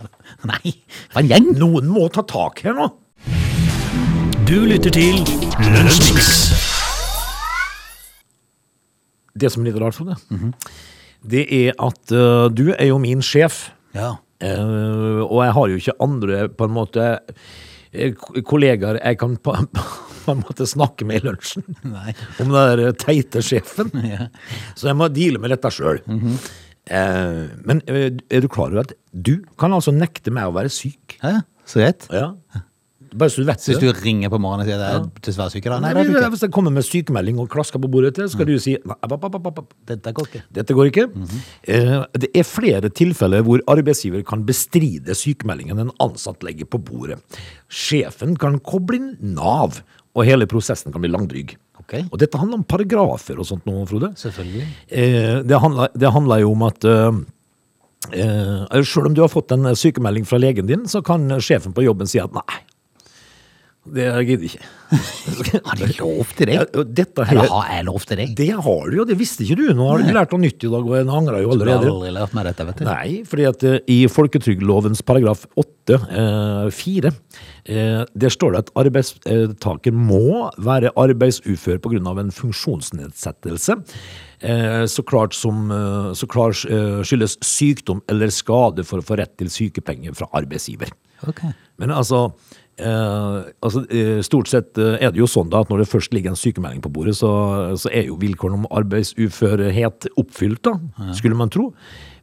Nei, 0.48 0.74
for 1.10 1.22
en 1.22 1.30
gjeng! 1.30 1.52
Noen 1.60 1.90
må 1.92 2.08
ta 2.12 2.22
tak 2.26 2.62
her 2.66 2.76
nå. 2.76 2.90
Du 4.50 4.56
lytter 4.66 4.90
til 4.94 5.20
Lunsjmix. 5.62 6.28
Det 9.40 9.50
som 9.52 9.62
er 9.62 9.70
litt 9.70 9.78
rart, 9.80 9.94
Frode, 9.96 10.16
Mhm. 10.30 10.52
det 11.26 11.44
er 11.52 11.72
at 11.78 12.12
eh, 12.12 12.48
du 12.48 12.72
er 12.72 12.86
jo 12.88 12.98
min 12.98 13.20
sjef. 13.22 13.70
Ja. 13.94 14.16
Eh, 14.40 15.20
og 15.22 15.44
jeg 15.44 15.52
har 15.52 15.68
jo 15.68 15.76
ikke 15.76 15.96
andre 16.00 16.48
på 16.48 16.64
en 16.66 16.74
måte 16.74 17.20
eh, 17.92 18.12
kollegaer 18.42 18.98
jeg 19.04 19.18
kan 19.18 19.36
på, 19.36 19.52
på 20.24 20.32
en 20.34 20.42
måte 20.42 20.66
snakke 20.66 21.04
med 21.06 21.20
i 21.22 21.28
lunsjen 21.28 21.64
Nei. 21.84 22.14
om 22.40 22.50
den 22.50 22.80
der 22.80 22.92
teite 22.92 23.42
sjefen. 23.42 23.90
Ja. 24.12 24.28
Så 24.74 24.88
jeg 24.90 24.96
må 24.96 25.08
deale 25.12 25.38
med 25.38 25.50
dette 25.54 25.70
sjøl. 25.70 26.00
eh, 26.90 27.46
men 27.64 27.82
eh, 27.86 28.10
er 28.30 28.40
du 28.40 28.48
klar 28.48 28.72
over 28.72 28.80
at 28.88 28.92
du 29.12 29.38
kan 29.58 29.72
altså 29.72 29.92
nekte 29.94 30.32
meg 30.34 30.48
å 30.50 30.56
være 30.56 30.72
syk? 30.72 31.18
Hæ? 31.22 31.40
Så 31.66 31.80
rett? 31.84 32.08
Ja. 32.10 32.32
Bare 33.14 33.28
så 33.32 33.42
du 33.42 33.46
vet 33.48 33.58
Så 33.60 33.72
hvis 33.72 33.80
det. 33.80 33.94
du 33.94 34.00
ringer 34.04 34.30
på 34.30 34.38
morgenen 34.38 34.62
og 34.62 34.68
sier 34.70 34.78
at 34.78 34.92
jeg 34.92 35.00
er 35.00 35.22
dessverre 35.26 35.50
syk 35.50 35.66
i 35.66 35.70
dag? 35.72 35.80
Nei, 35.82 35.92
Nei, 35.94 36.02
det 36.04 36.14
ikke. 36.14 36.30
Hvis 36.34 36.44
jeg 36.46 36.52
kommer 36.54 36.70
med 36.76 36.84
sykemelding 36.86 37.38
og 37.42 37.48
klasker 37.50 37.80
på 37.82 37.90
bordet 37.90 38.14
til, 38.14 38.28
skal 38.30 38.46
du 38.46 38.52
si 38.62 38.76
nei, 38.84 38.96
app, 39.02 39.12
app, 39.18 39.34
app, 39.40 39.46
app. 39.50 39.72
Dette 39.90 40.12
går 40.14 40.28
ikke. 40.30 40.42
Dette 40.60 40.76
går 40.78 40.90
ikke. 40.92 41.06
Eh, 41.66 42.04
Det 42.20 42.30
er 42.34 42.44
flere 42.46 42.90
tilfeller 42.90 43.42
hvor 43.42 43.60
arbeidsgiver 43.66 44.22
kan 44.26 44.44
bestride 44.46 45.14
sykemeldingen 45.18 45.78
en 45.80 45.90
ansatt 46.00 46.42
legger 46.46 46.66
på 46.70 46.78
bordet. 46.78 47.18
Sjefen 47.68 48.36
kan 48.38 48.60
koble 48.60 48.96
inn 49.00 49.10
Nav, 49.34 49.82
og 50.14 50.24
hele 50.26 50.46
prosessen 50.50 50.92
kan 50.92 51.02
bli 51.02 51.10
langdryg. 51.10 51.56
Ok. 51.80 51.94
Og 52.12 52.18
dette 52.18 52.38
handler 52.38 52.58
om 52.60 52.64
paragrafer 52.64 53.38
og 53.40 53.46
sånt 53.46 53.64
nå, 53.66 53.74
Frode. 53.88 54.12
Selvfølgelig. 54.18 54.64
Eh, 54.90 55.42
Det 55.42 55.58
handler, 55.60 55.88
det 55.96 56.10
handler 56.12 56.40
jo 56.42 56.52
om 56.52 56.62
at 56.66 56.84
eh, 56.84 57.20
eh, 58.12 58.82
selv 58.82 59.06
om 59.10 59.14
du 59.14 59.22
har 59.22 59.28
fått 59.32 59.52
en 59.54 59.64
sykemelding 59.74 60.26
fra 60.28 60.38
legen 60.38 60.66
din, 60.68 60.84
så 60.86 61.02
kan 61.04 61.26
sjefen 61.40 61.72
på 61.74 61.84
jobben 61.84 62.06
si 62.10 62.20
at 62.22 62.32
nei, 62.36 62.60
det 63.94 64.06
gidder 64.28 64.46
jeg 64.46 64.54
ikke. 64.54 64.68
Har 65.66 65.78
de 65.78 65.88
lov 66.00 66.30
til 66.34 66.48
det? 66.50 66.54
Ja, 66.56 66.82
dette 66.82 67.24
her, 67.26 67.36
Eller 67.36 67.52
har 67.52 67.68
jeg 67.74 67.86
lov 67.86 68.06
til 68.08 68.20
det? 68.20 68.26
det 68.38 68.48
har 68.50 68.90
du 68.90 68.96
jo, 68.96 69.04
det 69.06 69.16
visste 69.20 69.44
ikke 69.44 69.58
du. 69.60 69.66
Nå 69.76 69.88
har 69.90 70.02
du 70.02 70.10
lært 70.14 70.34
noe 70.34 70.42
nytt 70.42 70.66
i 70.66 70.70
dag, 70.72 70.88
og 70.90 70.96
en 70.98 71.12
angrer 71.20 71.44
jo 71.44 71.52
Jeg 71.54 71.68
har 71.68 71.86
aldri 71.90 72.12
lært 72.16 72.34
meg 72.36 72.48
dette, 72.48 72.66
vet 72.68 72.80
du. 72.80 72.86
Nei, 72.88 73.10
fordi 73.30 73.46
at 73.50 73.66
eh, 73.68 73.76
i 73.90 73.98
folketrygdlovens 74.10 75.04
paragraf 75.06 75.44
8, 75.60 75.98
eh, 75.98 76.70
4, 76.74 77.12
eh, 77.70 78.00
der 78.24 78.34
står 78.34 78.56
det 78.56 78.64
at 78.64 78.72
arbeidstaker 78.84 79.94
må 79.94 80.48
være 80.58 80.94
arbeidsufør 80.98 81.78
av 82.10 82.22
en 82.22 82.34
funksjonsnedsettelse. 82.34 83.78
Eh, 84.40 84.84
så 84.90 85.04
klart 85.06 85.36
som 85.36 85.70
eh, 85.70 86.10
så 86.16 86.26
klart 86.30 86.64
skyldes 87.06 87.38
sykdom 87.44 88.02
eller 88.08 88.32
skade 88.34 88.86
for 88.86 89.00
å 89.00 89.06
få 89.06 89.20
rett 89.20 89.36
til 89.38 89.52
sykepenger 89.52 90.16
fra 90.18 90.30
arbeidsgiver. 90.34 90.90
Ok. 91.28 91.42
Men 91.80 91.92
altså, 91.94 92.26
eh, 92.80 93.40
altså 93.64 93.84
eh, 93.88 94.20
Stort 94.26 94.50
sett 94.52 94.78
eh, 94.78 94.98
er 95.00 95.12
det 95.12 95.20
jo 95.20 95.28
sånn 95.30 95.50
da 95.52 95.64
at 95.64 95.72
når 95.72 95.84
det 95.84 95.90
først 95.90 96.14
ligger 96.16 96.32
en 96.32 96.40
sykemelding 96.40 96.84
på 96.84 96.92
bordet, 96.92 97.16
så, 97.18 97.32
så 97.80 97.92
er 97.92 98.08
jo 98.10 98.20
vilkårene 98.20 98.62
om 98.62 98.70
arbeidsuførhet 98.80 100.10
oppfylt, 100.20 100.62
da, 100.66 100.78
skulle 101.16 101.38
man 101.38 101.52
tro. 101.52 101.70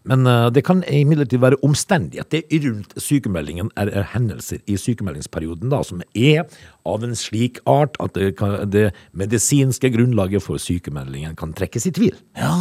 Men 0.07 0.27
eh, 0.27 0.47
det 0.55 0.63
kan 0.67 0.83
imidlertid 0.87 1.41
være 1.43 1.59
omstendigheter 1.65 2.45
rundt 2.67 2.95
sykemeldingen 3.01 3.71
er 3.79 3.91
hendelser 4.13 4.61
i 4.67 4.77
sykemeldingsperioden 4.79 5.73
da, 5.73 5.81
som 5.85 6.03
er 6.15 6.45
av 6.87 7.03
en 7.03 7.17
slik 7.17 7.59
art 7.67 7.97
at 8.03 8.15
det, 8.15 8.35
kan, 8.39 8.61
det 8.71 8.91
medisinske 9.17 9.91
grunnlaget 9.93 10.45
for 10.45 10.61
sykemeldingen 10.61 11.35
kan 11.39 11.55
trekkes 11.57 11.89
i 11.89 11.95
tvil. 11.97 12.15
Ja. 12.39 12.53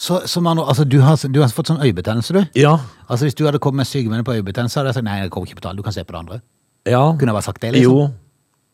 Så, 0.00 0.22
så 0.30 0.40
man, 0.40 0.58
altså, 0.62 0.86
du, 0.88 0.96
har, 1.04 1.20
du 1.28 1.40
har 1.42 1.50
fått 1.52 1.68
sånn 1.68 1.82
øyebetennelse, 1.84 2.32
du? 2.32 2.40
Ja, 2.56 2.78
Altså 3.10 3.26
Hvis 3.26 3.36
du 3.36 3.42
hadde 3.44 3.60
kommet 3.60 3.82
med 3.82 3.88
sykemelding 3.90 4.24
på 4.24 4.32
øyebetennelse, 4.38 4.78
hadde 4.80 4.92
jeg 4.94 5.00
sagt 5.00 5.06
nei, 5.08 5.18
jeg 5.20 5.32
kommer 5.34 5.50
ikke 5.50 5.58
på 5.60 5.64
tall, 5.66 5.76
du 5.76 5.84
kan 5.84 5.92
se 5.92 6.04
på 6.06 6.14
det 6.14 6.20
andre. 6.22 6.40
ja. 6.88 7.02
Kunne 7.18 7.34
jeg 7.34 7.36
bare 7.36 7.48
sagt 7.48 7.60
det, 7.64 7.72
liksom? 7.76 7.92
Jo, 7.98 8.08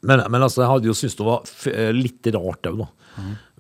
men, 0.07 0.23
men 0.31 0.43
altså, 0.47 0.63
jeg 0.63 0.71
hadde 0.71 0.87
jo 0.91 0.95
syntes 0.95 1.17
det 1.19 1.27
var 1.27 1.51
eh, 1.73 1.91
litt 1.97 2.31
rart 2.37 2.69
òg, 2.71 2.85
da. 2.85 2.89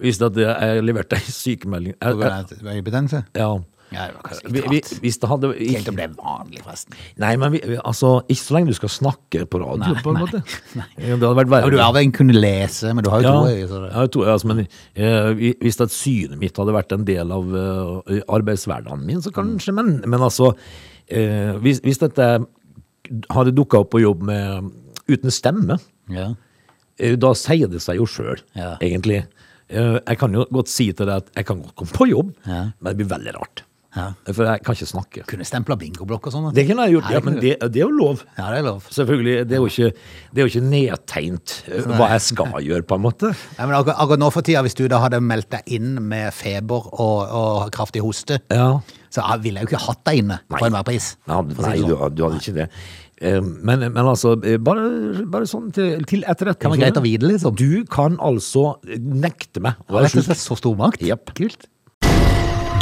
Hvis 0.04 0.20
at 0.20 0.36
jeg 0.36 0.82
leverte 0.84 1.16
ei 1.16 1.32
sykemelding 1.32 1.94
jeg, 1.96 2.18
jeg, 2.20 2.58
Øyebetennelse? 2.76 3.22
Ja. 3.34 3.48
Ja, 3.94 4.06
det 4.08 4.16
var 4.18 4.52
Vi, 4.52 4.62
vi, 4.70 4.80
hvis 5.04 5.18
det 5.22 5.28
hadde 5.30 5.50
Ikke 5.54 5.76
helt 5.78 5.88
om 5.92 5.96
det 6.00 6.04
er 6.08 6.14
vanlig, 6.18 6.62
forresten. 6.64 6.96
Nei, 7.22 7.32
men 7.38 7.52
vi, 7.54 7.60
altså, 7.84 8.10
ikke 8.26 8.42
så 8.42 8.56
lenge 8.56 8.72
du 8.72 8.78
skal 8.80 8.90
snakke 8.90 9.44
på 9.46 9.60
radio, 9.62 9.92
Nei, 9.94 10.02
på 10.02 10.10
en 10.10 10.18
nei, 10.18 10.24
måte. 10.24 10.40
Det 10.96 11.12
hadde 11.12 11.30
vært 11.38 11.52
verre. 11.52 11.70
Ja, 11.78 11.86
du 11.90 11.94
vel 11.98 12.08
en 12.08 12.16
kunne 12.16 12.34
lese, 12.36 12.90
men 12.96 13.06
du 13.06 13.10
har 13.12 13.22
jo 13.22 13.30
to 13.30 13.52
øyne. 13.52 13.68
Det. 13.86 13.92
har 13.94 14.10
to 14.16 14.24
altså, 14.26 14.50
men 14.50 14.64
eh, 14.66 15.54
hvis 15.62 15.80
at 15.84 15.94
synet 15.94 16.38
mitt 16.40 16.58
hadde 16.58 16.74
vært 16.74 16.92
en 16.96 17.06
del 17.06 17.30
av 17.36 17.54
uh, 17.54 18.18
arbeidshverdagen 18.38 19.06
min, 19.06 19.22
så 19.22 19.30
kanskje, 19.34 19.74
men, 19.76 20.00
men 20.06 20.20
altså 20.26 20.50
eh, 21.06 21.54
hvis, 21.62 21.78
hvis 21.86 22.02
dette 22.02 22.26
hadde 23.30 23.54
dukka 23.54 23.84
opp 23.84 23.92
på 23.94 24.02
jobb 24.02 24.26
med, 24.26 24.72
uten 25.10 25.30
stemme, 25.30 25.78
Ja. 26.10 26.32
Eh, 26.98 27.14
Da 27.20 27.32
sier 27.36 27.68
det 27.70 27.82
seg 27.84 27.98
jo 28.00 28.06
sjøl, 28.08 28.40
Ja. 28.56 28.76
egentlig. 28.80 29.24
Eh, 29.68 29.98
Jeg 30.06 30.18
kan 30.18 30.32
jo 30.34 30.46
godt 30.50 30.68
si 30.70 30.92
til 30.92 31.06
deg 31.06 31.16
at 31.22 31.30
jeg 31.36 31.46
kan 31.46 31.60
godt 31.62 31.74
komme 31.76 31.92
på 31.92 32.06
jobb, 32.08 32.34
Ja. 32.46 32.70
men 32.80 32.96
det 32.96 32.96
blir 32.96 33.10
veldig 33.18 33.34
rart. 33.34 33.62
Ja. 33.96 34.06
For 34.28 34.44
jeg 34.44 34.60
kan 34.66 34.76
ikke 34.76 34.88
snakke. 34.90 35.22
Kunne 35.30 35.46
stempla 35.48 35.76
bingoblokk 35.80 36.26
og 36.28 36.34
sånn. 36.34 36.48
Det 36.56 36.66
kunne 36.68 36.84
jeg 36.86 36.98
gjort, 36.98 37.06
ja, 37.14 37.20
men 37.24 37.38
det, 37.40 37.54
det 37.72 37.80
er 37.80 37.86
jo 37.86 37.94
lov. 37.96 38.22
Ja, 38.36 38.50
det 38.52 38.58
er 38.60 38.66
lov. 38.66 38.82
Selvfølgelig. 38.92 39.36
Det 39.48 39.56
er 39.56 39.62
jo 39.62 39.70
ikke, 39.70 39.88
det 40.36 40.42
er 40.42 40.44
jo 40.44 40.52
ikke 40.52 40.64
nedtegnet 40.68 41.54
eh, 41.70 41.88
hva 41.96 42.10
jeg 42.12 42.24
skal 42.26 42.52
gjøre, 42.66 42.84
på 42.90 42.98
en 42.98 43.04
måte. 43.06 43.32
Ja, 43.56 43.64
men 43.64 43.76
akkurat, 43.78 43.96
akkurat 44.04 44.22
nå 44.22 44.28
for 44.34 44.44
tida, 44.46 44.60
hvis 44.66 44.76
du 44.76 44.84
da 44.92 45.00
hadde 45.06 45.22
meldt 45.24 45.48
deg 45.56 45.72
inn 45.78 45.96
med 46.12 46.28
feber 46.36 46.90
og, 46.92 47.16
og 47.40 47.72
kraftig 47.74 48.04
hoste, 48.04 48.38
Ja. 48.52 48.68
så 49.10 49.24
ville 49.40 49.62
jeg 49.62 49.70
jo 49.70 49.72
ikke 49.74 49.84
hatt 49.88 50.04
deg 50.10 50.22
inne 50.22 50.38
Nei. 50.44 50.58
på 50.60 50.68
enhver 50.68 50.84
pris. 50.86 51.14
Si 51.16 51.32
nei 51.32 51.76
du, 51.80 51.94
sånn. 51.96 52.14
du 52.18 52.24
hadde 52.26 52.40
ikke 52.42 52.56
det. 52.60 52.68
Eh, 53.16 53.40
Men, 53.40 53.80
men 53.94 54.02
altså, 54.04 54.34
eh, 54.44 54.58
bare, 54.60 55.24
bare 55.32 55.48
sånn 55.48 55.70
til, 55.72 56.04
til 56.04 56.20
etterretning. 56.28 56.66
Kan 56.66 56.74
være 56.76 56.82
greit 56.90 57.00
å 57.00 57.04
vite, 57.06 57.30
liksom. 57.30 57.56
Du 57.56 57.86
kan 57.88 58.18
altså 58.20 58.74
nekte 59.00 59.64
meg 59.64 59.80
å 59.88 59.96
være 59.96 60.12
sjuk. 60.12 60.28
så 60.36 60.58
stor 60.60 60.76
makt. 60.76 61.00
Yep. 61.06 61.32
Kult. 61.40 61.64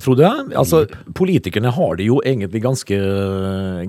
Frode, 0.00 0.28
altså, 0.56 0.84
politikerne 1.14 1.72
har 1.74 1.96
det 1.98 2.06
jo 2.06 2.20
egentlig 2.24 2.62
ganske, 2.64 2.98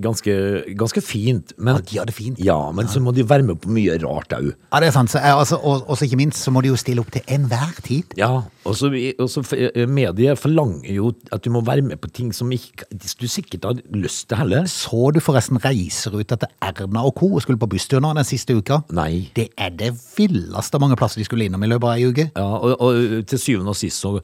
ganske, 0.04 0.34
ganske 0.80 1.02
fint. 1.02 1.54
Men, 1.58 1.76
Ja, 1.76 1.82
de 1.92 1.98
har 1.98 2.06
det 2.10 2.16
fint. 2.16 2.40
Ja, 2.44 2.72
men 2.72 2.88
så 2.92 3.00
må 3.04 3.14
de 3.16 3.24
være 3.30 3.44
med 3.48 3.62
på 3.64 3.72
mye 3.74 3.96
rart 4.04 4.34
òg. 4.36 4.52
Ja, 4.72 4.80
det 4.80 4.90
er 4.90 4.96
sant. 4.96 5.12
Så, 5.14 5.20
altså, 5.20 5.60
og 5.64 5.98
så 5.98 6.06
ikke 6.08 6.20
minst 6.20 6.44
så 6.44 6.52
må 6.52 6.62
de 6.62 6.72
jo 6.74 6.80
stille 6.80 7.04
opp 7.04 7.12
til 7.14 7.22
enhver 7.32 7.80
tid. 7.86 8.16
Ja, 8.20 8.44
og 8.64 8.78
så 8.80 8.90
og 9.20 9.30
så 9.32 9.44
eh, 9.58 9.88
mediet 9.90 10.40
forlanger 10.40 10.92
jo 10.94 11.12
at 11.32 11.44
du 11.44 11.52
må 11.54 11.62
være 11.66 11.84
med 11.86 12.00
på 12.02 12.10
ting 12.14 12.32
som 12.36 12.52
ikke, 12.52 12.88
du 12.92 13.28
sikkert 13.28 13.68
har 13.68 13.82
lyst 13.96 14.28
til 14.30 14.40
heller. 14.40 14.68
Så 14.72 15.12
du 15.14 15.20
forresten 15.24 15.60
Reiseruta 15.64 16.38
til 16.40 16.52
Erna 16.64 17.06
og 17.08 17.16
co. 17.20 17.40
skulle 17.44 17.60
på 17.60 17.70
busstur 17.70 18.02
nå 18.04 18.14
den 18.18 18.28
siste 18.28 18.56
uka? 18.56 18.82
Nei. 18.96 19.30
Det 19.36 19.50
er 19.58 19.70
det 19.76 19.94
villeste 20.18 20.80
mange 20.80 20.98
plasser 21.00 21.22
de 21.22 21.28
skulle 21.28 21.48
innom 21.48 21.64
i 21.64 21.72
løpet 21.72 21.90
av 21.90 21.98
ei 21.98 22.08
uke. 22.10 22.30
Ja, 22.36 22.50
og, 22.58 22.76
og 22.80 23.28
til 23.30 23.40
syvende 23.40 23.74
og 23.74 23.80
sist 23.80 24.00
så 24.04 24.18
eh, 24.20 24.24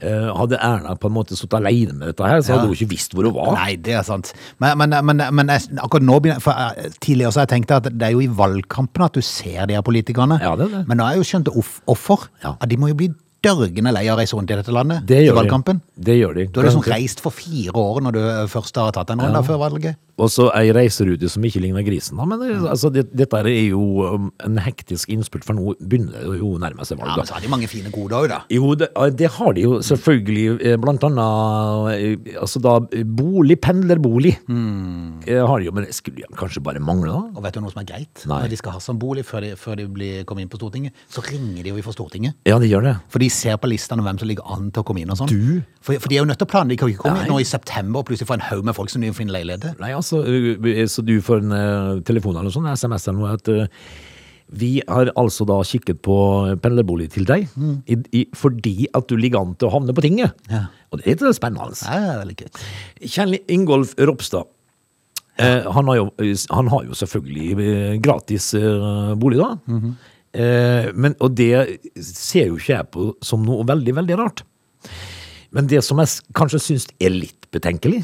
hadde 0.00 0.58
Erna 0.62 0.94
på 0.94 1.08
en 1.10 1.14
måte 1.16 1.34
sittet 1.36 1.58
alene 1.58 1.92
med 1.98 2.08
dette 2.12 2.22
her, 2.26 2.38
så 2.40 2.52
hadde 2.54 2.68
Ja. 2.68 2.70
hun 2.70 2.76
ikke 2.76 2.90
visst 2.92 3.12
hvor 3.14 3.24
hun 3.24 3.34
var. 3.34 3.52
Nei, 3.54 3.76
det 3.76 3.94
er 3.98 4.02
sant. 4.06 4.32
Men, 4.60 4.78
men, 4.78 4.90
men, 5.04 5.22
men 5.34 5.46
jeg, 5.48 5.68
akkurat 5.78 6.02
nå 6.06 6.40
for 6.40 6.52
jeg- 6.52 6.92
Tidligere 7.00 7.32
så 7.32 7.40
har 7.40 7.46
jeg 7.46 7.54
tenkt 7.62 7.70
at 7.74 7.82
det 7.98 8.02
er 8.06 8.12
jo 8.14 8.20
i 8.20 8.28
valgkampen 8.28 9.04
at 9.04 9.12
du 9.12 9.20
ser 9.20 9.66
de 9.66 9.74
her 9.74 9.82
politikerne. 9.82 10.38
Ja, 10.40 10.54
det 10.56 10.66
er 10.72 10.78
det. 10.78 10.88
Men 10.88 10.98
nå 10.98 11.04
har 11.04 11.14
jeg 11.16 11.24
jo 11.24 11.28
skjønt 11.38 11.48
off- 11.56 11.80
offer. 11.88 12.28
Ja. 12.44 12.54
At 12.60 12.68
de 12.68 12.76
må 12.76 12.88
jo 12.88 12.94
bli 12.94 13.08
dørgende 13.42 13.92
lei 13.94 14.08
av 14.08 14.16
å 14.16 14.20
reise 14.20 14.34
rundt 14.34 14.50
i 14.50 14.56
dette 14.58 14.72
landet 14.74 15.04
Det 15.06 15.20
i 15.22 15.28
valgkampen. 15.30 15.80
de. 15.96 16.02
Det 16.10 16.16
gjør 16.18 16.34
de. 16.34 16.46
Du 16.46 16.60
har 16.60 16.66
liksom 16.68 16.82
reist 16.90 17.20
for 17.20 17.30
fire 17.30 17.70
år 17.74 18.00
når 18.02 18.12
du 18.12 18.20
først 18.50 18.74
har 18.76 18.90
tatt 18.92 19.10
en 19.10 19.20
runde 19.20 19.42
før 19.46 19.58
valget. 19.62 19.96
Og 20.18 20.30
så 20.34 20.48
ei 20.58 20.72
reiserute 20.74 21.28
som 21.30 21.44
ikke 21.46 21.60
ligner 21.62 21.84
grisen. 21.86 22.18
Da. 22.18 22.24
Men 22.28 22.40
det, 22.42 22.48
altså, 22.66 22.90
det, 22.94 23.04
dette 23.16 23.38
er 23.38 23.48
jo 23.68 23.82
um, 24.02 24.30
en 24.44 24.58
hektisk 24.64 25.12
innspurt, 25.14 25.44
for 25.46 25.54
nå 25.54 25.76
begynner 25.78 26.16
det 26.18 26.40
jo 26.40 26.54
å 26.56 26.60
nærme 26.62 26.86
seg 26.88 26.98
Ja, 26.98 27.14
men 27.16 27.28
så 27.28 27.36
har 27.36 27.44
de 27.44 27.50
mange 27.52 27.68
fine 27.70 27.92
gode 27.94 28.16
òg, 28.18 28.28
da. 28.32 28.40
Jo, 28.52 28.72
det, 28.78 28.90
det 29.18 29.30
har 29.36 29.54
de 29.54 29.62
jo 29.66 29.78
selvfølgelig. 29.86 30.46
eh, 30.66 30.76
Blant 30.82 31.04
annet 31.06 31.92
eh, 31.94 32.38
altså 32.42 32.62
da, 32.64 32.74
bolig, 33.06 33.58
pendlerbolig. 33.62 34.34
mm. 34.48 35.22
Har 35.28 35.60
de 35.60 35.66
jo, 35.68 35.72
men 35.76 35.84
det 35.84 35.94
skulle 35.94 36.22
de 36.24 36.36
kanskje 36.38 36.62
bare 36.64 36.80
mangle, 36.82 37.12
da? 37.12 37.36
Og 37.36 37.44
vet 37.44 37.54
du 37.54 37.60
noe 37.62 37.72
som 37.72 37.82
er 37.82 37.88
greit? 37.90 38.22
Nei. 38.28 38.40
Når 38.44 38.52
de 38.52 38.58
skal 38.60 38.74
ha 38.74 38.80
sånn 38.82 38.98
bolig 39.00 39.24
før 39.28 39.44
de, 39.44 39.52
før 39.60 39.76
de 39.80 39.86
blir, 39.92 40.22
kommer 40.28 40.42
inn 40.44 40.50
på 40.50 40.58
Stortinget, 40.60 40.96
så 41.12 41.22
ringer 41.26 41.62
de 41.66 41.72
jo 41.74 41.82
fra 41.84 41.94
Stortinget. 41.94 42.38
Ja, 42.48 42.56
de 42.62 42.70
gjør 42.70 42.86
det. 42.88 42.94
For 43.12 43.22
de 43.22 43.28
ser 43.32 43.58
på 43.60 43.68
listene 43.70 44.02
hvem 44.06 44.18
som 44.20 44.30
ligger 44.30 44.48
an 44.56 44.70
til 44.72 44.82
å 44.82 44.86
komme 44.88 45.02
inn 45.04 45.12
og 45.12 45.20
sånn. 45.20 45.30
Du? 45.30 45.60
For, 45.84 45.98
for 46.00 46.08
de 46.10 46.16
er 46.18 46.24
jo 46.24 46.28
nødt 46.30 46.40
til 46.40 46.48
å 46.48 46.52
planlegge. 46.52 46.78
De 46.78 46.80
kan 46.80 46.92
ikke 46.94 47.04
komme 47.04 47.20
Nei. 47.20 47.26
inn 47.28 47.32
nå 47.34 47.40
i 47.44 47.48
september 47.48 48.00
og 48.02 48.08
plutselig 48.08 48.28
få 48.30 48.38
en 48.38 48.46
haug 48.48 48.64
med 48.66 48.76
folk 48.76 48.90
som 48.92 49.04
de 49.04 49.12
finner 49.16 49.36
leiligheter. 49.38 49.76
Nei, 49.82 49.92
altså, 49.96 50.07
eh, 50.24 50.84
så 50.90 51.04
du 51.06 51.16
får 51.24 51.42
en 51.44 51.52
eh, 51.56 52.00
telefon 52.08 52.36
eller 52.36 52.48
noe 52.48 52.54
sånt, 52.54 52.70
SMS 52.72 53.08
eller 53.08 53.20
noe, 53.20 53.34
at 53.38 53.50
eh, 53.52 53.68
vi 54.48 54.78
har 54.88 55.10
altså 55.20 55.44
da 55.44 55.58
kikket 55.66 56.00
på 56.04 56.14
pendlerbolig 56.64 57.10
til 57.12 57.26
deg, 57.28 57.48
i, 57.84 57.98
i, 58.16 58.22
fordi 58.32 58.88
at 58.96 59.08
du 59.10 59.18
ligger 59.20 59.42
an 59.42 59.56
til 59.60 59.68
å 59.68 59.74
havne 59.74 59.92
på 59.92 60.04
tinget. 60.06 60.32
Ja. 60.48 60.62
Og 60.88 61.02
det 61.02 61.04
er 61.12 61.26
litt 61.26 61.36
spennende. 61.36 61.76
Det 61.76 61.98
veldig 62.22 62.36
gøy. 62.38 62.62
Kjell 63.12 63.36
Ingolf 63.52 63.92
Ropstad, 64.00 64.48
eh, 65.36 65.68
han, 65.68 65.90
har 65.92 66.00
jo, 66.00 66.06
han 66.56 66.70
har 66.72 66.86
jo 66.88 66.96
selvfølgelig 66.96 67.50
eh, 67.66 67.96
gratis 68.00 68.54
eh, 68.56 69.12
bolig 69.20 69.42
da. 69.42 69.50
eh, 70.32 70.88
men, 70.96 71.16
og 71.20 71.36
det 71.36 71.52
ser 72.00 72.48
jo 72.48 72.56
ikke 72.56 72.72
jeg 72.78 72.90
på 72.96 73.10
som 73.20 73.44
noe 73.44 73.68
veldig, 73.68 73.98
veldig 74.00 74.18
rart. 74.22 74.46
Men 75.54 75.68
det 75.70 75.80
som 75.84 76.00
jeg 76.02 76.32
kanskje 76.36 76.60
syns 76.60 76.86
er 77.00 77.14
litt 77.14 77.48
betenkelig, 77.54 78.02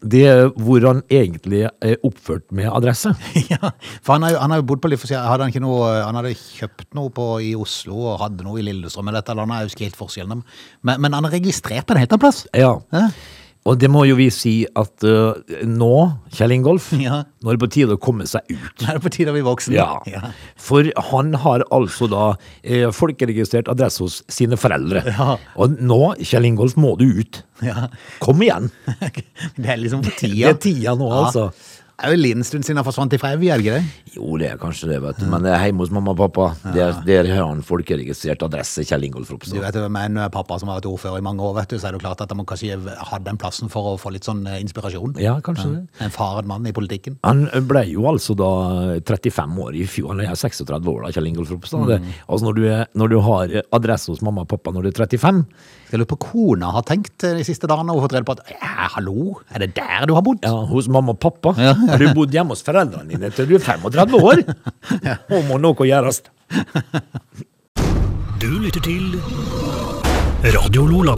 det 0.00 0.22
er 0.24 0.46
hvor 0.56 0.80
han 0.86 1.02
egentlig 1.12 1.66
er 1.68 1.96
oppført 2.06 2.46
med 2.56 2.70
adresse. 2.72 3.12
ja, 3.52 3.72
for 4.00 4.16
han 4.16 4.24
har, 4.24 4.32
jo, 4.32 4.40
han 4.40 4.54
har 4.54 4.62
jo 4.62 4.68
bodd 4.70 4.80
på 4.84 4.92
forskjellig 4.94 5.28
hadde 5.28 5.44
han, 5.44 5.52
ikke 5.52 5.64
noe, 5.64 5.90
han 6.00 6.16
hadde 6.16 6.32
kjøpt 6.32 6.88
noe 6.96 7.12
på, 7.12 7.26
i 7.44 7.52
Oslo 7.58 7.98
og 8.12 8.20
hadde 8.22 8.46
noe 8.46 8.62
i 8.62 8.64
Lillestrøm 8.64 9.10
eller 9.10 9.20
et 9.20 9.32
eller 9.34 9.52
har 9.52 9.66
jo 9.66 9.74
ikke 9.74 9.90
helt 9.90 10.00
forskjellen. 10.00 10.44
Men, 10.86 11.02
men 11.04 11.18
han 11.18 11.28
er 11.28 11.36
registrert 11.36 11.84
på 11.86 11.96
en 11.96 12.00
helt 12.00 12.14
annen 12.16 12.24
plass. 12.24 12.46
Ja. 12.56 12.72
Ja. 12.94 13.10
Og 13.66 13.78
det 13.82 13.88
må 13.90 14.04
jo 14.06 14.14
vi 14.18 14.28
si 14.30 14.52
at 14.78 15.02
uh, 15.06 15.34
nå, 15.66 15.90
Kjell 16.36 16.54
Ingolf, 16.54 16.92
Ja. 17.02 17.24
nå 17.42 17.50
er 17.50 17.56
det 17.58 17.62
på 17.64 17.70
tide 17.74 17.96
å 17.96 18.00
komme 18.02 18.26
seg 18.30 18.46
ut. 18.52 18.76
Nå 18.82 18.88
er 18.92 18.98
det 19.00 19.02
på 19.02 19.12
tide 19.16 19.32
å 19.32 19.36
bli 19.36 19.42
voksen. 19.46 19.74
Ja. 19.74 20.30
For 20.60 20.86
han 21.10 21.32
har 21.42 21.64
altså 21.74 22.06
da 22.12 22.26
eh, 22.62 22.86
folkeregistrert 22.94 23.68
adresse 23.72 24.04
hos 24.06 24.20
sine 24.32 24.58
foreldre. 24.60 25.02
Ja. 25.10 25.34
Og 25.58 25.74
nå, 25.82 25.98
Kjell 26.22 26.46
Ingolf, 26.52 26.76
må 26.78 26.94
du 27.00 27.08
ut. 27.18 27.42
Ja. 27.66 27.88
Kom 28.22 28.42
igjen! 28.46 28.70
Det 29.56 29.66
er 29.72 29.82
liksom 29.82 30.04
på 30.06 30.14
tida. 30.14 30.46
Det 30.46 30.54
er 30.54 30.62
tida 30.68 30.94
nå, 31.00 31.10
Ja. 31.10 31.24
altså. 31.26 31.50
Er 31.96 32.12
jo 32.12 32.16
en 32.18 32.20
liten 32.20 32.44
stund 32.44 32.66
siden 32.66 32.76
han 32.76 32.84
forsvant 32.84 33.14
ifra 33.16 33.30
Evje, 33.32 33.54
er 33.54 33.60
det 33.60 33.64
ikke 33.64 33.76
det? 33.78 34.16
Jo, 34.18 34.34
det 34.36 34.50
er 34.50 34.58
kanskje 34.60 34.90
det, 34.90 34.98
vet 35.00 35.16
du. 35.16 35.24
Men 35.32 35.46
det 35.46 35.52
er 35.54 35.62
hjemme 35.64 35.80
hos 35.80 35.92
mamma 35.96 36.12
og 36.12 36.18
pappa. 36.18 36.48
Der, 36.74 36.98
der 37.06 37.28
har 37.30 37.46
han 37.48 37.62
folkeregistrert 37.64 38.42
adresse, 38.44 38.84
Kjell 38.84 39.06
Ingolf 39.08 39.30
Du 39.32 39.56
vet 39.62 39.78
hvem 39.78 39.94
Med 39.96 40.10
en 40.10 40.20
pappa 40.34 40.58
som 40.60 40.68
har 40.68 40.82
vært 40.82 40.90
ordfører 40.90 41.22
i 41.22 41.24
mange 41.24 41.40
år, 41.40 41.54
vet 41.56 41.72
du, 41.72 41.78
så 41.80 41.88
er 41.88 41.94
det 41.94 42.02
jo 42.02 42.04
klart 42.04 42.20
at 42.20 42.34
han 42.34 42.44
kanskje 42.44 42.76
hadde 42.76 43.24
den 43.30 43.40
plassen 43.40 43.72
for 43.72 43.94
å 43.94 43.96
få 44.00 44.12
litt 44.12 44.28
sånn 44.28 44.44
eh, 44.44 44.58
inspirasjon. 44.60 45.16
Ja, 45.24 45.38
kanskje 45.40 45.70
det. 45.72 45.80
En 46.04 46.12
faren 46.12 46.50
mann 46.50 46.68
i 46.68 46.74
politikken. 46.76 47.16
Han 47.24 47.46
ble 47.64 47.86
jo 47.88 48.04
altså 48.12 48.36
da 48.36 48.50
35 49.00 49.56
år 49.64 49.80
i 49.80 49.88
fjor, 49.88 50.12
han 50.12 50.20
er 50.26 50.36
36 50.36 50.92
år 50.92 51.06
da, 51.06 51.14
Kjell 51.16 51.32
Ingolf 51.32 51.54
Ropstad. 51.54 51.96
Mm. 51.96 52.12
altså 52.26 52.50
når 52.50 52.60
du, 52.60 52.62
er, 52.74 52.84
når 52.92 53.14
du 53.14 53.18
har 53.24 53.56
adresse 53.80 54.12
hos 54.12 54.20
mamma 54.26 54.44
og 54.44 54.52
pappa 54.52 54.74
når 54.76 54.84
du 54.84 54.92
er 54.92 55.00
35, 55.00 55.46
Jeg 55.90 56.00
lurer 56.00 56.08
på 56.10 56.16
hva 56.18 56.30
kona 56.32 56.70
har 56.74 56.82
tenkt 56.88 57.22
eh, 57.24 57.36
de 57.38 57.44
siste 57.46 57.68
dagene 57.70 57.94
og 57.94 58.02
fått 58.06 58.16
rede 58.16 58.26
på 58.26 58.34
at 58.34 58.50
ja, 58.56 58.88
hallo, 58.96 59.36
er 59.54 59.62
det 59.62 59.70
der 59.78 60.06
du 60.10 60.14
har 60.18 60.24
bodd? 60.26 60.42
ja, 60.42 60.50
hos 60.72 60.88
mamma 60.90 61.14
og 61.14 61.20
pappa, 61.22 61.54
Ja. 61.60 61.76
har 61.78 62.02
du 62.02 62.08
bodd 62.16 62.34
hjemme 62.34 62.56
hos 62.56 62.64
foreldrene 62.66 63.06
dine 63.14 63.30
til 63.30 63.46
du 63.46 63.54
er 63.60 63.62
35 63.62 64.18
år? 64.18 64.42
Nå 65.30 65.42
må 65.46 65.60
noe 65.62 65.86
gjøres. 65.86 66.22
Du 68.42 68.50
lytter 68.60 68.82
til 68.84 69.16
Radio 70.58 70.84
Lola. 70.90 71.14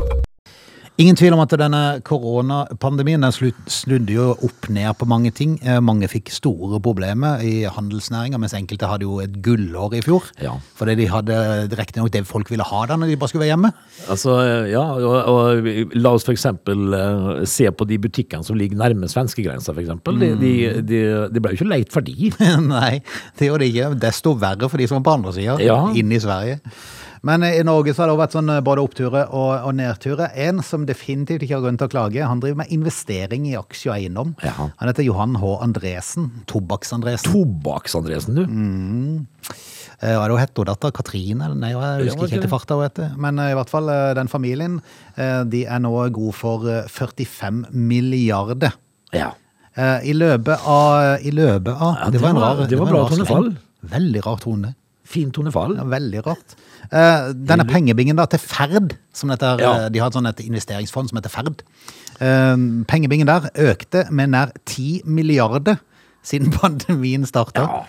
Ingen 0.99 1.15
tvil 1.15 1.31
om 1.37 1.39
at 1.45 1.53
denne 1.55 1.81
koronapandemien 2.03 3.23
den 3.23 3.31
snudde 3.71 4.17
jo 4.17 4.33
opp 4.35 4.67
ned 4.75 4.97
på 4.99 5.07
mange 5.07 5.31
ting. 5.31 5.53
Eh, 5.63 5.77
Mange 5.79 6.09
fikk 6.11 6.33
store 6.35 6.81
problemer 6.83 7.39
i 7.47 7.61
handelsnæringa, 7.71 8.41
mens 8.43 8.57
enkelte 8.59 8.89
hadde 8.91 9.07
jo 9.07 9.21
et 9.23 9.37
gullår 9.45 9.95
i 9.95 10.03
fjor. 10.03 10.27
Ja. 10.43 10.57
Fordi 10.75 10.97
de 10.99 11.07
hadde 11.13 11.37
riktignok 11.79 12.11
det 12.17 12.25
folk 12.27 12.51
ville 12.51 12.67
ha 12.67 12.81
da 12.91 12.97
når 12.99 13.13
de 13.13 13.19
bare 13.21 13.31
skulle 13.31 13.45
være 13.47 13.53
hjemme. 13.55 13.71
Altså, 14.11 14.35
ja, 14.73 14.83
og, 14.99 15.17
og 15.31 15.71
la 16.03 16.17
oss 16.19 16.27
eh, 16.27 17.47
se 17.47 17.71
på 17.71 17.87
de 17.87 18.01
butikkene 18.03 18.43
som 18.51 18.59
ligger 18.59 18.83
nærme 18.83 19.07
svenskegrensa, 19.07 19.71
for 19.71 19.85
eksempel. 19.87 20.19
De, 20.19 20.33
de, 20.43 20.53
de, 20.83 21.03
det 21.31 21.45
ble 21.45 21.55
jo 21.55 21.61
ikke 21.63 21.71
leit 21.77 21.95
for 21.95 22.03
de. 22.03 22.33
Nei, 22.75 22.97
det 23.39 23.53
gjorde 23.53 23.63
de 23.63 23.71
ikke. 23.71 23.93
Desto 24.03 24.35
verre 24.35 24.67
for 24.67 24.83
de 24.83 24.91
som 24.91 24.99
var 24.99 25.07
på 25.13 25.19
andre 25.21 25.39
sida, 25.39 25.61
Ja. 25.63 25.79
inne 25.95 26.19
i 26.19 26.25
Sverige. 26.27 26.59
Men 27.23 27.43
i 27.45 27.63
Norge 27.67 27.95
så 27.95 28.03
har 28.05 28.11
det 28.13 28.19
vært 28.21 28.35
sånn 28.37 28.51
eh, 28.53 28.61
både 28.65 28.85
oppturer 28.85 29.33
og, 29.35 29.53
og 29.69 29.75
nedturer. 29.79 30.31
En 30.49 30.63
som 30.63 30.85
definitivt 30.89 31.43
ikke 31.47 31.57
har 31.59 31.65
grunn 31.65 31.79
til 31.81 31.89
å 31.89 31.93
klage, 31.93 32.23
han 32.27 32.41
driver 32.43 32.61
med 32.63 32.73
investering 32.75 33.47
i 33.51 33.57
aksje 33.59 33.91
og 33.91 33.97
eiendom. 33.97 34.35
Ja. 34.45 34.55
Han 34.69 34.91
heter 34.93 35.07
Johan 35.07 35.35
H. 35.41 35.55
Andresen. 35.65 36.31
Tobakks-Andresen. 36.51 37.33
Tobakks-Andresen, 37.35 38.39
du. 38.39 38.45
Mm. 38.47 39.27
Hva 39.99 40.13
er 40.15 40.31
det 40.31 40.35
hun 40.37 40.43
heter? 40.45 40.67
Datter 40.69 40.93
Katrine? 40.95 41.49
Nei, 41.59 41.73
jeg 41.75 42.07
husker 42.13 42.29
ikke 42.29 42.37
helt 42.37 42.47
i 42.47 42.53
farta. 42.53 43.09
Men 43.19 43.41
eh, 43.43 43.51
i 43.51 43.57
hvert 43.59 43.73
fall 43.73 43.91
eh, 43.91 44.13
den 44.19 44.31
familien, 44.31 44.79
eh, 45.19 45.41
de 45.51 45.65
er 45.67 45.83
nå 45.83 45.91
god 46.15 46.37
for 46.39 46.69
eh, 46.71 46.85
45 46.87 47.65
milliarder. 47.75 48.77
Ja. 49.17 49.33
Eh, 49.75 50.07
I 50.11 50.15
løpet 50.15 50.63
av, 50.71 51.19
i 51.23 51.33
løpet 51.35 51.75
av 51.75 51.97
Ja, 52.05 52.11
det, 52.15 52.21
var 52.23 52.31
en 52.31 52.39
det 52.39 52.43
var- 52.45 52.61
rar, 52.63 52.67
det 52.71 52.79
var 52.79 52.87
en 52.87 52.95
bra 52.95 53.03
tonefall. 53.11 53.51
Veldig 53.91 54.23
rar 54.27 54.39
tone. 54.43 54.75
Fin 55.09 55.31
tonefall. 55.33 55.77
Ja, 55.79 55.87
veldig 55.89 56.21
rart. 56.27 56.57
Uh, 56.93 57.31
denne 57.49 57.65
pengebingen 57.69 58.17
da 58.19 58.27
til 58.29 58.41
Ferd, 58.43 58.97
som 59.17 59.31
dette, 59.33 59.55
Ja. 59.63 59.71
eh, 59.87 59.89
de 59.93 60.01
har 60.03 60.11
et 60.11 60.17
sånn 60.19 60.29
et 60.29 60.41
investeringsfond 60.45 61.09
som 61.11 61.17
heter 61.21 61.33
Ferd. 61.33 61.63
Uh, 62.21 62.85
pengebingen 62.91 63.29
der 63.31 63.49
økte 63.71 64.05
med 64.13 64.35
nær 64.35 64.53
10 64.67 65.03
milliarder 65.09 65.79
siden 66.23 66.53
pandemien 66.61 67.25
starta. 67.29 67.65
Ja. 67.65 67.85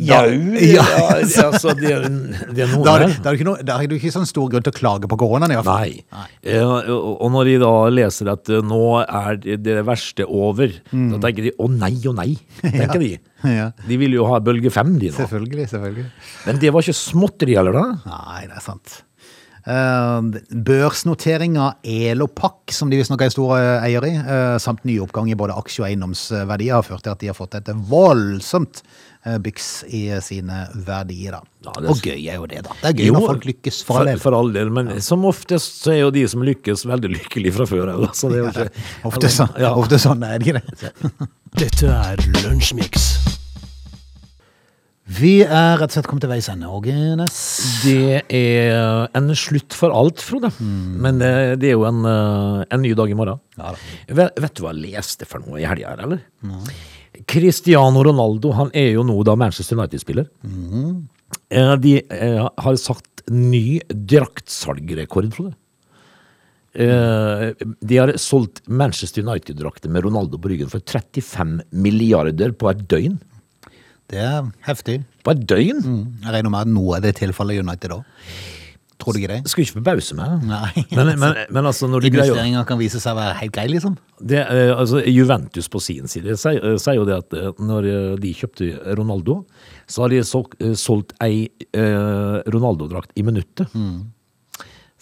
Ja, 0.00 0.22
Jau, 0.26 0.54
ja. 0.58 0.82
ja, 0.82 1.18
altså, 1.20 1.74
det, 1.78 1.90
er- 1.92 2.08
det 2.54 2.64
er 2.64 2.70
noe 2.72 2.84
Da 2.86 2.98
der. 2.98 3.06
du- 3.06 3.22
da 3.22 3.30
har 3.30 3.36
du 3.36 3.38
ikke, 3.38 3.46
noe, 3.48 3.62
da 3.62 3.78
ikke 3.84 4.12
sånn 4.14 4.26
stor 4.26 4.48
grunn 4.50 4.64
til 4.66 4.72
å 4.72 4.76
klage 4.78 5.08
på 5.10 5.18
koronaen 5.20 5.52
i 5.52 5.58
hvert 5.60 5.68
fall. 5.68 5.94
Nei. 6.16 6.26
Eh, 6.42 6.64
og 6.64 7.20
og 7.24 7.30
når 7.32 7.44
de 7.52 7.58
da 7.62 7.72
leser 7.94 8.32
at 8.32 8.48
eh, 8.50 8.60
nå 8.64 8.80
er 9.04 9.36
det 9.44 9.60
det 9.62 9.84
verste 9.86 10.26
over, 10.26 10.72
da 10.90 11.18
tenker 11.22 11.48
de 11.50 11.54
å 11.60 11.68
nei, 11.70 11.92
å 12.08 12.14
nei. 12.16 12.32
tenker 12.64 12.98
de. 12.98 13.12
Ja. 13.44 13.66
De 13.86 13.96
vil 14.00 14.14
jo 14.16 14.24
ha 14.24 14.38
bølge 14.40 14.70
fem, 14.72 14.94
de 14.98 15.10
nå. 15.10 15.18
Selvfølgelig, 15.18 15.66
selvfølgelig. 15.68 16.04
Men 16.46 16.58
det 16.62 16.70
var 16.72 16.80
ikke 16.80 16.96
småtteri 16.96 17.58
heller, 17.58 17.76
da. 17.76 17.82
Nei, 18.08 18.46
det 18.48 18.56
er 18.56 18.62
sant. 18.64 19.02
Uh, 19.64 20.20
børsnotering 20.52 21.54
av 21.56 21.78
Elopak, 21.88 22.68
som 22.76 22.90
de 22.92 22.98
visstnok 23.00 23.22
er 23.24 23.30
store 23.32 23.60
eier 23.80 24.04
i, 24.04 24.12
Samt 24.60 24.60
samt 24.60 24.84
nyoppgang 24.84 25.30
i 25.32 25.36
både 25.38 25.54
aksje- 25.56 25.80
og 25.84 25.88
eiendomsverdier, 25.88 26.74
har 26.74 26.82
ført 26.84 27.02
til 27.06 27.12
at 27.14 27.18
de 27.22 27.26
har 27.30 27.34
fått 27.38 27.54
et 27.56 27.70
voldsomt 27.88 28.82
byks 29.40 29.84
i 29.88 30.02
sine 30.20 30.66
verdier. 30.84 31.38
Ja, 31.64 31.72
er- 31.80 31.88
Og 31.88 31.96
gøy 31.96 32.28
er 32.28 32.34
jo 32.36 32.46
det, 32.46 32.62
da. 32.66 32.74
Det 32.82 32.90
er 32.90 32.98
gøy 33.06 33.12
når 33.14 33.26
folk 33.26 33.44
lykkes, 33.48 33.82
for 33.84 33.98
all 34.02 34.06
del. 34.10 34.18
For 34.20 34.34
all 34.36 34.52
del, 34.52 34.68
men 34.70 35.00
som 35.00 35.24
oftest 35.24 35.80
så 35.82 35.92
er 35.94 36.00
jo 36.02 36.10
de 36.10 36.26
som 36.28 36.42
lykkes, 36.44 36.84
veldig 36.84 37.14
lykkelige 37.16 37.54
fra 37.56 37.64
før. 37.64 37.88
av. 37.94 38.04
Altså, 38.10 38.28
ikke, 38.28 38.68
Ofte, 39.04 39.28
så, 39.32 39.48
Ja. 39.58 39.72
ofte 39.74 39.96
sånn 39.96 40.22
er 40.28 40.38
det 40.38 40.46
ikke 40.46 40.60
det. 40.60 41.28
Dette 41.56 41.86
er 41.88 42.16
Lunsjmix. 42.44 43.23
Vi 45.04 45.42
er 45.44 45.74
rett 45.76 45.90
og 45.90 45.92
slett 45.98 46.06
kommet 46.08 46.24
til 46.24 46.30
veis 46.32 46.46
ende, 46.48 46.68
Ågenes. 46.72 47.34
Det 47.84 48.22
er 48.32 49.10
en 49.12 49.26
slutt 49.36 49.74
for 49.76 49.92
alt, 49.92 50.22
Frode. 50.24 50.48
Men 50.64 51.18
det, 51.20 51.32
det 51.60 51.68
er 51.68 51.74
jo 51.76 51.84
en, 51.84 51.98
eh, 52.08 52.62
en 52.72 52.80
ny 52.80 52.94
dag 52.96 53.12
i 53.12 53.16
morgen. 53.18 53.40
Ja 53.60 53.74
vet, 54.08 54.40
vet 54.40 54.54
du 54.56 54.62
hva 54.64 54.72
jeg 54.72 54.94
leste 54.94 55.28
for 55.28 55.44
noe 55.44 55.60
i 55.60 55.66
helga 55.68 55.92
her, 55.92 56.04
eller? 56.06 56.22
Cristiano 57.28 58.00
Ronaldo 58.06 58.54
han 58.56 58.72
er 58.74 58.94
jo 58.94 59.04
nå 59.04 59.18
da 59.28 59.36
Manchester 59.36 59.76
United-spiller. 59.76 60.30
Mm. 60.40 61.04
De 61.84 61.92
eh, 62.00 62.40
har 62.64 62.80
satt 62.80 63.26
ny 63.28 63.82
draktsalgrekord, 63.92 65.28
Frode. 65.36 65.52
Eh, 66.74 67.52
De 67.84 68.00
har 68.00 68.16
solgt 68.18 68.64
Manchester 68.66 69.22
United-drakter 69.22 69.92
med 69.92 70.08
Ronaldo 70.08 70.40
på 70.40 70.50
ryggen 70.50 70.72
for 70.72 70.80
35 70.80 71.60
milliarder 71.76 72.56
på 72.56 72.72
et 72.72 72.82
døgn. 72.90 73.20
Det 74.10 74.20
er 74.20 74.50
heftig. 74.66 74.98
På 75.24 75.32
et 75.32 75.46
døgn? 75.48 75.80
Jeg 76.24 76.34
regner 76.34 76.52
med 76.52 76.66
at 76.66 76.74
noe 76.74 76.98
av 76.98 77.06
det 77.06 77.14
tilfaller 77.22 77.62
United 77.64 77.96
òg. 77.96 78.04
Tror 79.00 79.16
du 79.16 79.18
ikke 79.18 79.32
det? 79.32 79.50
Skulle 79.50 79.66
ikke 79.66 79.78
forbause 79.80 80.14
meg. 80.16 80.44
Nei. 80.46 80.84
Men, 80.94 81.10
men, 81.18 81.38
men 81.50 81.66
altså, 81.66 81.88
når 81.90 82.04
du 82.04 82.08
greier 82.12 82.30
Investeringer 82.30 82.66
kan 82.68 82.78
vise 82.78 83.00
seg 83.02 83.16
å 83.16 83.18
være 83.18 83.36
helt 83.40 83.54
greie, 83.56 83.72
liksom. 83.72 83.96
Det, 84.20 84.38
eh, 84.44 84.70
altså, 84.70 85.02
Juventus 85.10 85.68
på 85.72 85.82
sin 85.82 86.10
side 86.10 86.36
sier, 86.40 86.62
eh, 86.62 86.90
jo 86.94 87.06
det 87.08 87.16
at 87.24 87.36
eh, 87.36 87.50
når 87.58 87.88
de 88.22 88.34
kjøpte 88.38 88.70
Ronaldo, 89.00 89.40
så 89.90 90.04
har 90.04 90.14
de 90.14 90.22
solgt, 90.24 91.16
ei 91.24 91.48
Ronaldo-drakt 91.74 93.12
i 93.18 93.26
minuttet. 93.26 93.72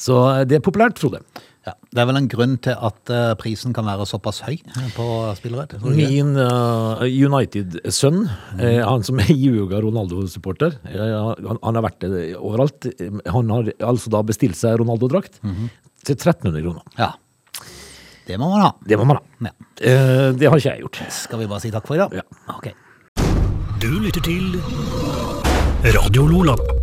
Så 0.02 0.18
eh, 0.32 0.44
det 0.48 0.58
er 0.58 0.64
populært, 0.64 0.98
Frode. 1.02 1.20
Ja, 1.62 1.76
det 1.94 2.00
er 2.02 2.06
vel 2.08 2.18
en 2.18 2.26
grunn 2.30 2.56
til 2.64 2.74
at 2.74 3.10
uh, 3.14 3.34
prisen 3.38 3.70
kan 3.76 3.86
være 3.86 4.02
såpass 4.10 4.40
høy 4.42 4.56
eh, 4.56 4.88
på 4.96 5.04
spillerett. 5.38 5.76
Min 5.86 6.32
uh, 6.34 7.04
United-sønn, 7.06 8.24
eh, 8.58 8.80
han 8.82 9.06
som 9.06 9.20
er 9.22 9.30
juga 9.30 9.78
Ronaldo-supporter, 9.84 10.74
eh, 10.90 11.14
han, 11.14 11.60
han 11.62 11.78
har 11.78 11.86
vært 11.86 12.02
det 12.02 12.24
overalt. 12.34 12.90
Han 13.30 13.54
har 13.54 13.70
altså 13.78 14.10
da 14.10 14.24
bestilt 14.26 14.58
seg 14.58 14.80
Ronaldo-drakt 14.82 15.38
til 15.38 16.16
1300 16.18 16.64
kroner. 16.66 16.82
Ja. 16.98 17.12
Det 18.26 18.38
må 18.38 18.50
man 18.50 18.66
ha. 18.66 18.70
Det 18.82 18.98
må 18.98 19.06
man 19.06 19.18
ha. 19.18 19.50
Ja. 19.50 19.54
Eh, 19.86 20.28
det 20.38 20.50
har 20.50 20.58
ikke 20.58 20.74
jeg 20.74 20.82
gjort. 20.86 21.02
Skal 21.14 21.42
vi 21.42 21.50
bare 21.50 21.62
si 21.62 21.70
takk 21.74 21.86
for 21.86 21.98
i 21.98 22.02
dag? 22.02 22.18
Ja. 22.22 22.26
Ok. 22.58 22.72
Du 23.82 23.90
lytter 24.02 24.22
til 24.26 24.58
Radio 25.94 26.26
Lola. 26.26 26.81